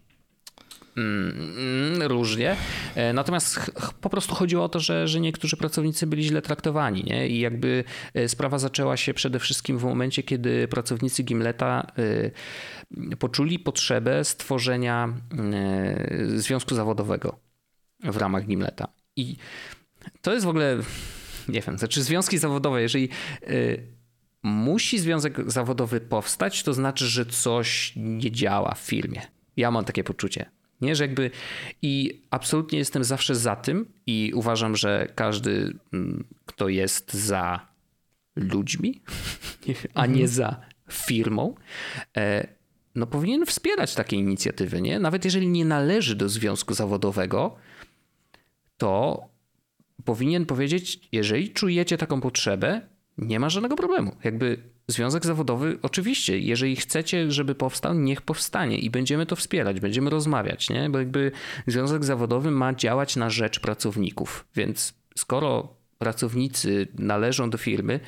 [0.97, 2.55] mm, różnie.
[2.95, 3.71] E, natomiast
[4.01, 7.03] po prostu chodziło o to, że, że niektórzy pracownicy byli źle traktowani.
[7.03, 7.27] Nie?
[7.27, 13.59] I jakby e, sprawa zaczęła się przede wszystkim w momencie, kiedy pracownicy Gimleta e, poczuli
[13.59, 15.13] potrzebę stworzenia
[16.35, 17.52] związku zawodowego
[18.03, 18.87] w ramach Gimleta.
[19.15, 19.35] I
[20.21, 20.77] to jest w ogóle,
[21.47, 23.09] nie wiem, znaczy związki zawodowe, jeżeli
[23.41, 23.47] e,
[24.43, 29.21] musi związek zawodowy powstać, to znaczy, że coś nie działa w firmie.
[29.57, 30.45] Ja mam takie poczucie.
[30.81, 31.31] Nie, że jakby
[31.81, 37.67] i absolutnie jestem zawsze za tym i uważam, że każdy, mm, kto jest za
[38.35, 39.01] ludźmi,
[39.93, 40.27] a nie mhm.
[40.27, 40.59] za
[40.91, 41.55] firmą,
[42.17, 42.47] e,
[42.95, 44.99] no powinien wspierać takie inicjatywy, nie?
[44.99, 47.55] Nawet jeżeli nie należy do związku zawodowego,
[48.77, 49.21] to
[50.05, 52.81] powinien powiedzieć, jeżeli czujecie taką potrzebę,
[53.17, 54.15] nie ma żadnego problemu.
[54.23, 60.09] Jakby związek zawodowy, oczywiście, jeżeli chcecie, żeby powstał, niech powstanie i będziemy to wspierać, będziemy
[60.09, 60.89] rozmawiać, nie?
[60.89, 61.31] Bo jakby
[61.67, 67.99] związek zawodowy ma działać na rzecz pracowników, więc skoro pracownicy należą do firmy,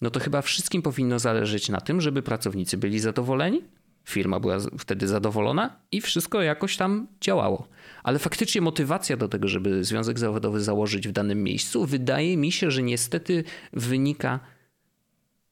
[0.00, 3.62] no to chyba wszystkim powinno zależeć na tym, żeby pracownicy byli zadowoleni,
[4.04, 7.68] firma była wtedy zadowolona i wszystko jakoś tam działało.
[8.02, 12.70] Ale faktycznie motywacja do tego, żeby związek zawodowy założyć w danym miejscu, wydaje mi się,
[12.70, 14.40] że niestety wynika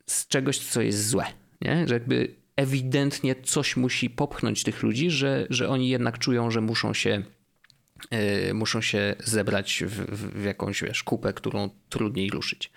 [0.07, 1.25] z czegoś, co jest złe.
[1.61, 1.89] Nie?
[1.89, 6.95] Że jakby ewidentnie coś musi popchnąć tych ludzi, że, że oni jednak czują, że muszą
[6.95, 7.23] się
[8.55, 12.73] muszą się zebrać w, w, jakąś wiesz, kupę, którą trudniej ruszyć.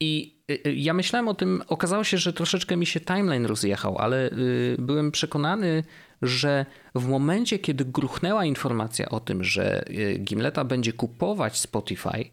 [0.00, 3.98] I y, y, ja myślałem o tym, okazało się, że troszeczkę mi się timeline rozjechał,
[3.98, 4.30] ale
[4.78, 5.84] byłem przekonany,
[6.22, 9.84] że w momencie, kiedy gruchnęła informacja o tym, że
[10.18, 12.30] Gimleta będzie kupować Spotify,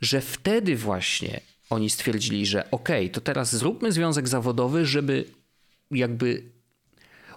[0.00, 1.40] że wtedy właśnie
[1.70, 5.24] oni stwierdzili, że ok, to teraz zróbmy związek zawodowy, żeby
[5.90, 6.42] jakby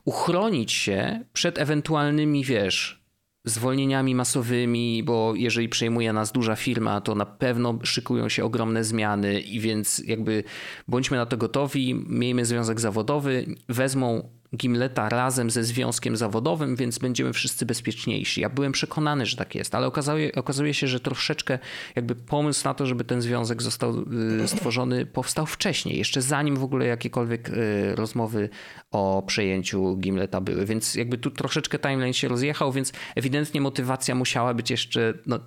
[0.06, 3.01] uchronić się przed ewentualnymi, wiesz,
[3.46, 9.40] zwolnieniami masowymi, bo jeżeli przejmuje nas duża firma, to na pewno szykują się ogromne zmiany
[9.40, 10.44] i więc jakby
[10.88, 17.34] bądźmy na to gotowi, miejmy związek zawodowy, wezmą Gimleta razem ze związkiem zawodowym, więc będziemy
[17.34, 18.42] wszyscy bezpieczniejsi.
[18.42, 21.60] Ja byłem przekonany, że tak jest, ale okazuje, okazuje się, że troszeczkę
[21.96, 24.06] jakby pomysł na to, żeby ten związek został
[24.44, 28.50] y, stworzony, powstał wcześniej, jeszcze zanim w ogóle jakiekolwiek y, rozmowy
[28.92, 34.54] o przejęciu Gimleta były, więc jakby tu troszeczkę timeline się rozjechał, więc ewidentnie motywacja musiała
[34.54, 35.40] być jeszcze, no,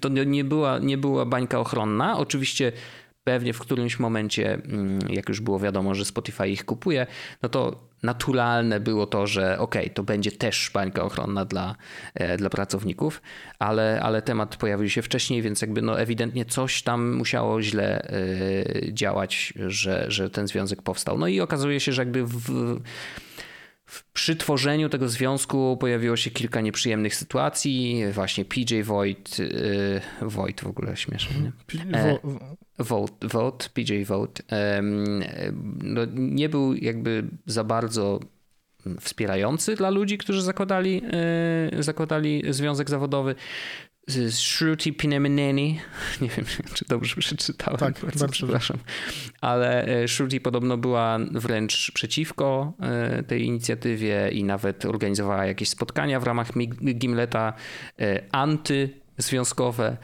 [0.00, 2.18] to nie była, nie była bańka ochronna.
[2.18, 2.72] Oczywiście
[3.24, 7.06] pewnie w którymś momencie, mm, jak już było wiadomo, że Spotify ich kupuje,
[7.42, 11.76] no to naturalne było to, że ok, to będzie też bańka ochronna dla,
[12.14, 13.22] e, dla pracowników,
[13.58, 18.92] ale, ale temat pojawił się wcześniej, więc jakby no ewidentnie coś tam musiało źle e,
[18.92, 21.18] działać, że, że ten związek powstał.
[21.18, 22.80] No i okazuje się, że jakby w,
[24.12, 28.02] przy tworzeniu tego związku pojawiło się kilka nieprzyjemnych sytuacji.
[28.12, 31.52] Właśnie PJ Voigt, yy, Voigt w ogóle śmieszny, nie?
[31.98, 32.18] E,
[32.80, 34.42] Vote, Vote, PJ Vote,
[35.82, 38.20] no, nie był jakby za bardzo
[39.00, 41.02] wspierający dla ludzi, którzy zakładali,
[41.78, 43.34] e, zakładali związek zawodowy.
[44.30, 45.80] Shruti Pinemeneni,
[46.20, 48.78] nie wiem, czy dobrze przeczytałem, tak, bardzo przepraszam,
[49.40, 56.20] ale e, Shruti podobno była wręcz przeciwko e, tej inicjatywie i nawet organizowała jakieś spotkania
[56.20, 56.48] w ramach
[56.94, 57.52] Gimleta
[57.98, 58.22] e,
[59.20, 59.96] antyzwiązkowe,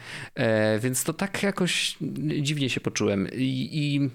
[0.79, 1.97] więc to tak jakoś
[2.41, 4.09] dziwnie się poczułem i, i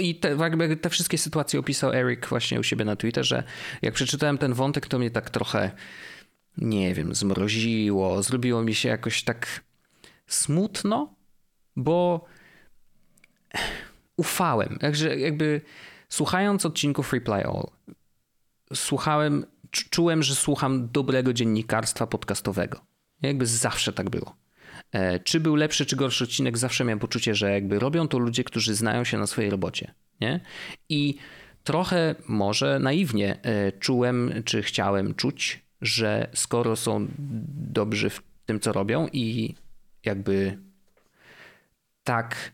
[0.00, 3.42] i te, jakby te wszystkie sytuacje opisał Eric właśnie u siebie na Twitterze.
[3.82, 5.70] Jak przeczytałem ten wątek, to mnie tak trochę
[6.58, 9.60] nie wiem, zmroziło, zrobiło mi się jakoś tak
[10.26, 11.14] smutno,
[11.76, 12.24] bo
[14.16, 14.78] ufałem.
[14.80, 15.60] Także jakby
[16.08, 17.66] słuchając odcinków Reply All,
[18.74, 22.80] słuchałem, czułem, że słucham dobrego dziennikarstwa podcastowego.
[23.22, 24.36] Jakby zawsze tak było.
[24.92, 28.44] E, czy był lepszy, czy gorszy odcinek, zawsze miałem poczucie, że jakby robią to ludzie,
[28.44, 29.94] którzy znają się na swojej robocie.
[30.20, 30.40] Nie?
[30.88, 31.14] I
[31.64, 37.08] trochę może naiwnie e, czułem, czy chciałem czuć, że skoro są
[37.72, 39.54] dobrzy w tym, co robią i
[40.04, 40.58] jakby
[42.04, 42.52] tak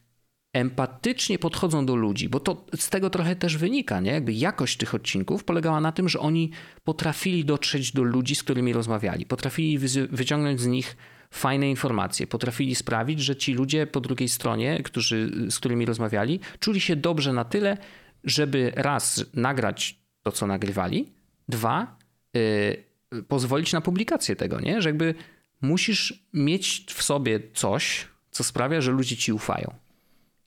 [0.54, 4.10] empatycznie podchodzą do ludzi, bo to z tego trochę też wynika, nie?
[4.10, 6.50] Jakby jakość tych odcinków polegała na tym, że oni
[6.84, 9.78] potrafili dotrzeć do ludzi, z którymi rozmawiali, potrafili
[10.10, 10.96] wyciągnąć z nich
[11.30, 16.80] fajne informacje, potrafili sprawić, że ci ludzie po drugiej stronie, którzy, z którymi rozmawiali, czuli
[16.80, 17.76] się dobrze na tyle,
[18.24, 21.12] żeby raz nagrać to, co nagrywali,
[21.48, 21.96] dwa,
[22.34, 24.82] yy, pozwolić na publikację tego, nie?
[24.82, 25.14] Że jakby
[25.60, 29.83] musisz mieć w sobie coś, co sprawia, że ludzie ci ufają.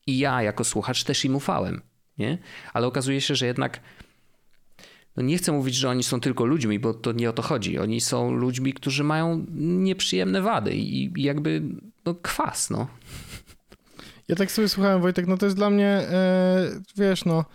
[0.08, 1.82] I ja jako słuchacz też im ufałem,
[2.18, 2.38] nie?
[2.74, 3.80] Ale okazuje się, że jednak
[5.18, 7.80] no nie chcę mówić, że oni są tylko ludźmi, bo to nie o to chodzi.
[7.80, 11.62] Oni są ludźmi, którzy mają nieprzyjemne wady i, jakby
[12.06, 12.88] no kwas, no.
[14.28, 17.46] Ja tak sobie słuchałem, Wojtek, no to jest dla mnie, e, wiesz, no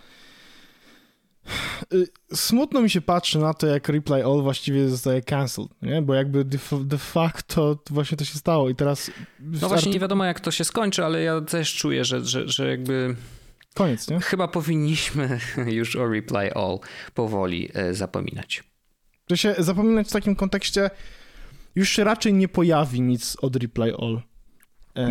[2.33, 6.01] smutno mi się patrzy na to, jak Reply All właściwie zostaje cancelled, nie?
[6.01, 6.45] Bo jakby
[6.83, 9.11] de, facto to właśnie to się stało i teraz...
[9.39, 12.69] No właśnie nie wiadomo, jak to się skończy, ale ja też czuję, że, że, że
[12.69, 13.15] jakby...
[13.73, 14.19] Koniec, nie?
[14.19, 15.39] Chyba powinniśmy
[15.79, 16.79] już o Reply All
[17.13, 18.63] powoli e, zapominać.
[19.27, 20.89] To się zapominać w takim kontekście
[21.75, 24.21] już się raczej nie pojawi nic od Reply All.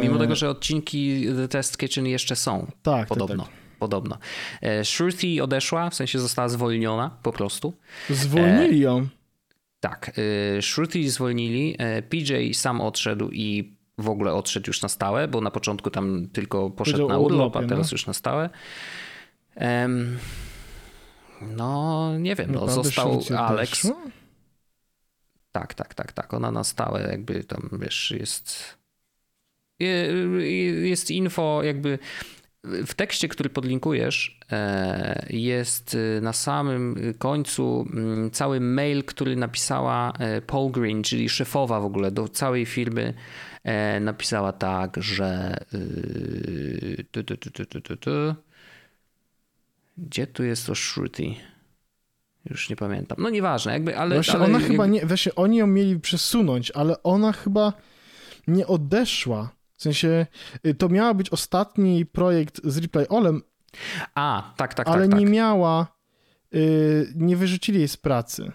[0.03, 0.19] Mimo e...
[0.19, 2.67] tego, że odcinki The Test Kitchen jeszcze są.
[2.83, 3.45] Tak, podobno.
[3.45, 4.19] Tak, tak podobno.
[4.63, 7.73] E, Shruti odeszła, w sensie została zwolniona po prostu.
[8.11, 8.99] Zwolnili ją?
[8.99, 9.07] E,
[9.81, 10.13] tak.
[10.59, 11.77] E, Shruti zwolnili,
[12.09, 16.71] PJ sam odszedł i w ogóle odszedł już na stałe, bo na początku tam tylko
[16.71, 17.95] poszedł na urlop, a teraz no?
[17.95, 18.51] już na stałe.
[21.41, 23.93] no, nie wiem, no, został Alex.
[25.53, 26.35] Tak, tak, tak, tak.
[26.35, 28.79] Ona na stałe jakby tam, wiesz, jest
[30.83, 31.99] jest info jakby
[32.65, 40.13] w tekście, który podlinkujesz, e, jest e, na samym końcu mm, cały mail, który napisała
[40.19, 43.15] e, Paul Green, czyli szefowa w ogóle do całej firmy.
[44.01, 45.57] Napisała tak, że.
[49.99, 51.41] Gdzie tu jest to Shruti?
[52.51, 53.19] Już nie pamiętam.
[53.21, 54.15] No nieważne, jakby, ale.
[54.15, 55.07] Właśnie ale ona chyba nie.
[55.07, 57.73] Właśnie oni ją mieli przesunąć, ale ona chyba
[58.47, 59.51] nie odeszła.
[59.83, 60.27] W sensie,
[60.67, 63.43] y, to miała być ostatni projekt z Replay Olem.
[64.15, 65.19] A, tak, tak, ale tak.
[65.19, 65.35] nie tak.
[65.35, 65.87] miała,
[66.53, 68.53] yy, nie wyrzucili jej z pracy.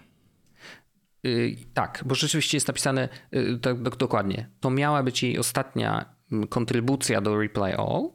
[1.22, 4.48] Yy, tak, bo rzeczywiście jest napisane yy, tak, dokładnie.
[4.60, 8.10] To miała być jej ostatnia mm, kontrybucja do Reply All.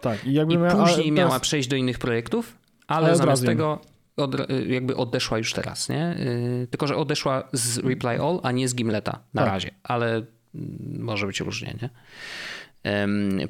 [0.00, 1.42] Tak, i, jakby I miała, później miała teraz...
[1.42, 3.80] przejść do innych projektów, ale, ale zamiast tego
[4.16, 6.16] od, y, jakby odeszła już teraz, nie?
[6.18, 9.52] Y, tylko, że odeszła z Reply All, a nie z Gimleta na tak.
[9.52, 10.35] razie, ale
[10.98, 11.90] może być różnie, nie?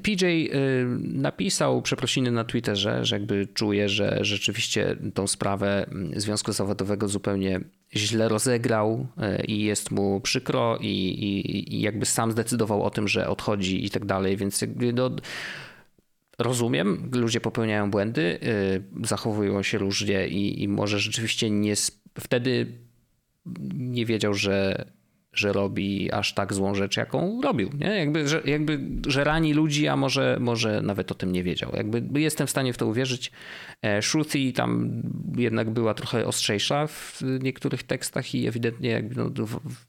[0.03, 5.87] PJ y, napisał przeprosiny na Twitterze, że jakby czuje, że rzeczywiście tą sprawę
[6.17, 7.61] Związku Zawodowego zupełnie
[7.97, 9.07] źle rozegrał
[9.41, 13.85] y, i jest mu przykro i, i, i jakby sam zdecydował o tym, że odchodzi
[13.85, 15.11] i tak dalej, więc jakby no,
[16.39, 18.39] rozumiem, ludzie popełniają błędy,
[19.03, 21.75] y, zachowują się różnie i, i może rzeczywiście nie
[22.21, 22.67] wtedy
[23.75, 24.85] nie wiedział, że
[25.39, 27.71] że robi aż tak złą rzecz, jaką robił.
[27.79, 27.99] Nie?
[27.99, 31.73] Jakby, że, jakby, że rani ludzi, a może, może nawet o tym nie wiedział.
[31.77, 33.33] Jakby jestem w stanie w to uwierzyć.
[33.83, 35.03] E, Shruti tam
[35.37, 39.31] jednak była trochę ostrzejsza w niektórych tekstach i ewidentnie jakby no,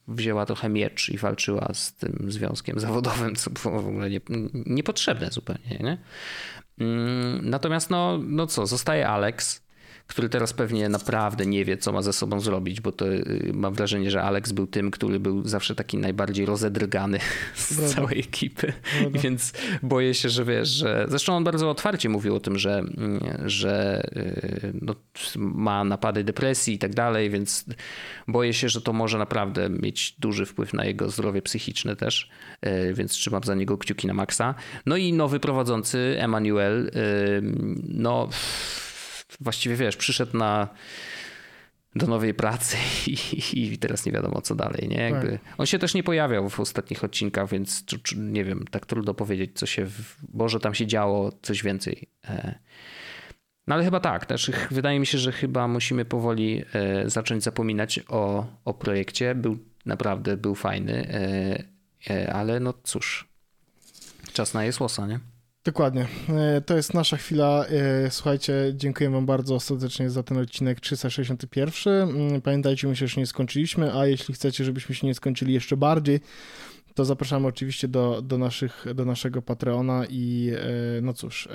[0.08, 4.22] wzięła trochę miecz i walczyła z tym związkiem zawodowym, co było w ogóle nie,
[4.54, 5.80] niepotrzebne zupełnie.
[5.80, 5.98] Nie?
[6.80, 9.67] Mm, natomiast no, no co, zostaje Alex,
[10.08, 13.74] który teraz pewnie naprawdę nie wie, co ma ze sobą zrobić, bo to y, mam
[13.74, 17.20] wrażenie, że Alex był tym, który był zawsze taki najbardziej rozedrgany
[17.56, 18.74] z całej ekipy.
[19.24, 19.54] Więc
[19.84, 24.04] boję się, że wiesz, że zresztą on bardzo otwarcie mówił o tym, że, mm, że
[24.18, 24.96] y, no,
[25.36, 27.66] ma napady depresji i tak dalej, więc
[28.28, 32.30] boję się, że to może naprawdę mieć duży wpływ na jego zdrowie psychiczne też,
[32.66, 34.56] y, więc trzymam za niego kciuki na maksa.
[34.86, 36.92] No i nowy prowadzący, Emanuel,
[37.84, 38.30] no
[39.40, 40.68] właściwie wiesz, przyszedł na
[41.98, 42.78] do nowej pracy
[43.08, 43.18] i,
[43.54, 44.98] i, teraz nie wiadomo co dalej, nie?
[44.98, 45.42] Jakby, tak.
[45.58, 47.84] On się też nie pojawiał w ostatnich odcinkach, więc
[48.18, 52.10] nie wiem, tak trudno powiedzieć, co się, w, może tam się działo coś więcej.
[52.30, 52.60] E,
[53.68, 58.00] no ale chyba tak, też wydaje mi się, że chyba musimy powoli e, zacząć zapominać
[58.08, 59.36] o, o projekcie.
[59.36, 61.08] Był naprawdę, był fajny,
[62.10, 63.28] e, ale no cóż,
[64.34, 65.20] czas na jesłosa, nie?
[65.68, 66.08] Dokładnie.
[66.30, 67.66] E, to jest nasza chwila.
[67.66, 72.10] E, słuchajcie, dziękuję Wam bardzo serdecznie za ten odcinek 361.
[72.10, 75.78] Mm, pamiętajcie, my się już nie skończyliśmy, a jeśli chcecie, żebyśmy się nie skończyli jeszcze
[75.78, 76.20] bardziej,
[76.94, 81.50] to zapraszamy oczywiście do, do, naszych, do naszego Patreona i e, no cóż,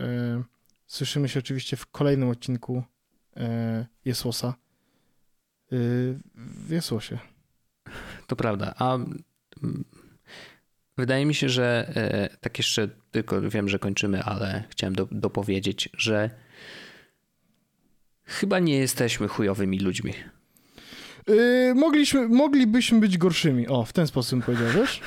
[0.87, 2.83] słyszymy się oczywiście w kolejnym odcinku
[4.05, 4.55] Jesłosa
[6.37, 7.19] w Jesłosie.
[8.27, 8.75] To prawda.
[8.79, 8.99] A
[10.99, 15.89] Wydaje mi się, że e, tak jeszcze tylko wiem, że kończymy, ale chciałem do, dopowiedzieć,
[15.99, 16.31] że
[18.25, 20.15] chyba nie jesteśmy chujowymi ludźmi.
[21.29, 23.69] Yy, mogliśmy, moglibyśmy być gorszymi.
[23.69, 25.01] O, w ten sposób powiedział, wiesz?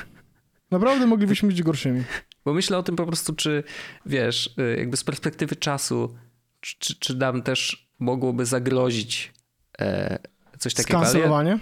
[0.70, 2.04] Naprawdę moglibyśmy być gorszymi.
[2.44, 3.62] Bo myślę o tym po prostu, czy
[4.06, 6.16] wiesz, y, jakby z perspektywy czasu,
[6.60, 9.32] czy, czy nam też mogłoby zagrozić
[9.78, 10.18] e,
[10.58, 11.00] coś takiego.
[11.00, 11.52] Skancelowanie?
[11.52, 11.58] E,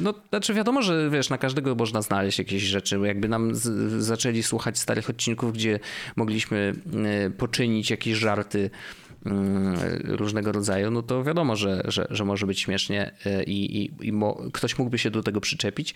[0.00, 2.98] no, znaczy wiadomo, że wiesz, na każdego można znaleźć jakieś rzeczy.
[3.04, 5.80] Jakby nam z, zaczęli słuchać starych odcinków, gdzie
[6.16, 6.72] mogliśmy
[7.26, 8.70] e, poczynić jakieś żarty
[9.26, 13.90] mm, różnego rodzaju, no to wiadomo, że, że, że może być śmiesznie e, i, i,
[14.00, 15.94] i mo, ktoś mógłby się do tego przyczepić.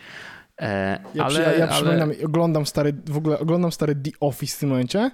[1.15, 4.69] Ja, ale, ja, ja przypominam, oglądam stary, w ogóle oglądam stary The Office w tym
[4.69, 5.11] momencie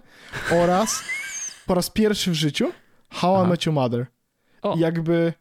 [0.51, 1.05] oraz
[1.67, 2.73] po raz pierwszy w życiu
[3.11, 4.07] How I Met Your Mother.
[4.63, 4.77] O.
[4.79, 5.33] jakby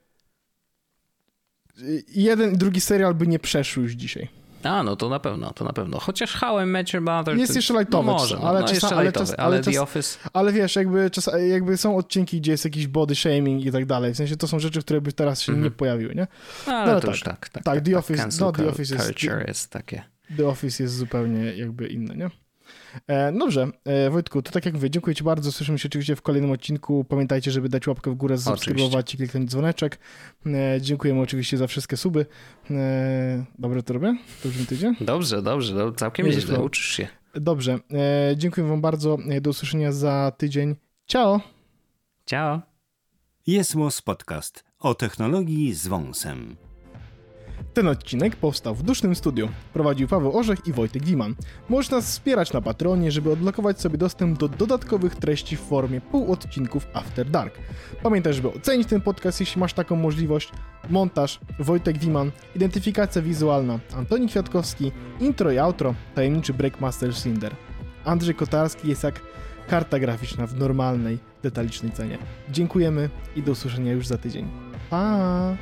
[2.07, 4.29] jeden i drugi serial by nie przeszły już dzisiaj.
[4.63, 5.99] A, no to na pewno, to na pewno.
[5.99, 7.37] Chociaż How I Met Your Mother...
[7.37, 10.17] Jest jeszcze lightowy, no może, ale, no, czas, ale, czas, ale, ale The Office...
[10.33, 14.13] Ale wiesz, jakby, czas, jakby są odcinki, gdzie jest jakiś body shaming i tak dalej.
[14.13, 15.65] W sensie to są rzeczy, które by teraz się mm -hmm.
[15.65, 16.27] nie pojawiły, nie?
[16.67, 17.49] Ale no, to tak, już tak.
[17.49, 19.23] Tak, tak, The tak, Office, no, The Office jest...
[19.47, 20.03] jest takie.
[20.37, 22.29] The Office jest zupełnie jakby inne, nie?
[23.07, 25.51] E, dobrze, e, Wojtku, to tak jak mówię, dziękuję Ci bardzo.
[25.51, 27.03] Słyszymy się oczywiście w kolejnym odcinku.
[27.03, 29.99] Pamiętajcie, żeby dać łapkę w górę, zasubskrybować i kliknąć dzwoneczek.
[30.45, 32.25] E, dziękujemy oczywiście za wszystkie suby.
[33.59, 34.17] Dobrze to robię?
[34.43, 34.95] Dobrze mi tydzień?
[35.01, 35.95] Dobrze, dobrze, dobrze.
[35.95, 37.07] całkiem nieźle, uczysz się.
[37.35, 37.79] Dobrze,
[38.35, 39.17] dziękuję Wam bardzo.
[39.41, 40.75] Do usłyszenia za tydzień.
[41.07, 41.41] Ciao!
[42.25, 42.61] Ciao!
[43.47, 43.75] Jest
[44.05, 46.55] Podcast o technologii z wąsem.
[47.75, 49.49] Ten odcinek powstał w dusznym studiu.
[49.73, 51.35] Prowadził Paweł Orzech i Wojtek Diman.
[51.69, 56.87] Możesz nas wspierać na Patronie, żeby odblokować sobie dostęp do dodatkowych treści w formie półodcinków
[56.93, 57.57] After Dark.
[58.03, 60.51] Pamiętaj, żeby ocenić ten podcast, jeśli masz taką możliwość.
[60.89, 67.55] Montaż Wojtek Diman, identyfikacja wizualna Antoni Kwiatkowski, intro i outro tajemniczy Breakmaster Cinder.
[68.05, 69.21] Andrzej Kotarski jest jak
[69.67, 72.17] karta graficzna w normalnej, detalicznej cenie.
[72.49, 74.47] Dziękujemy i do usłyszenia już za tydzień.
[74.89, 75.55] Pa!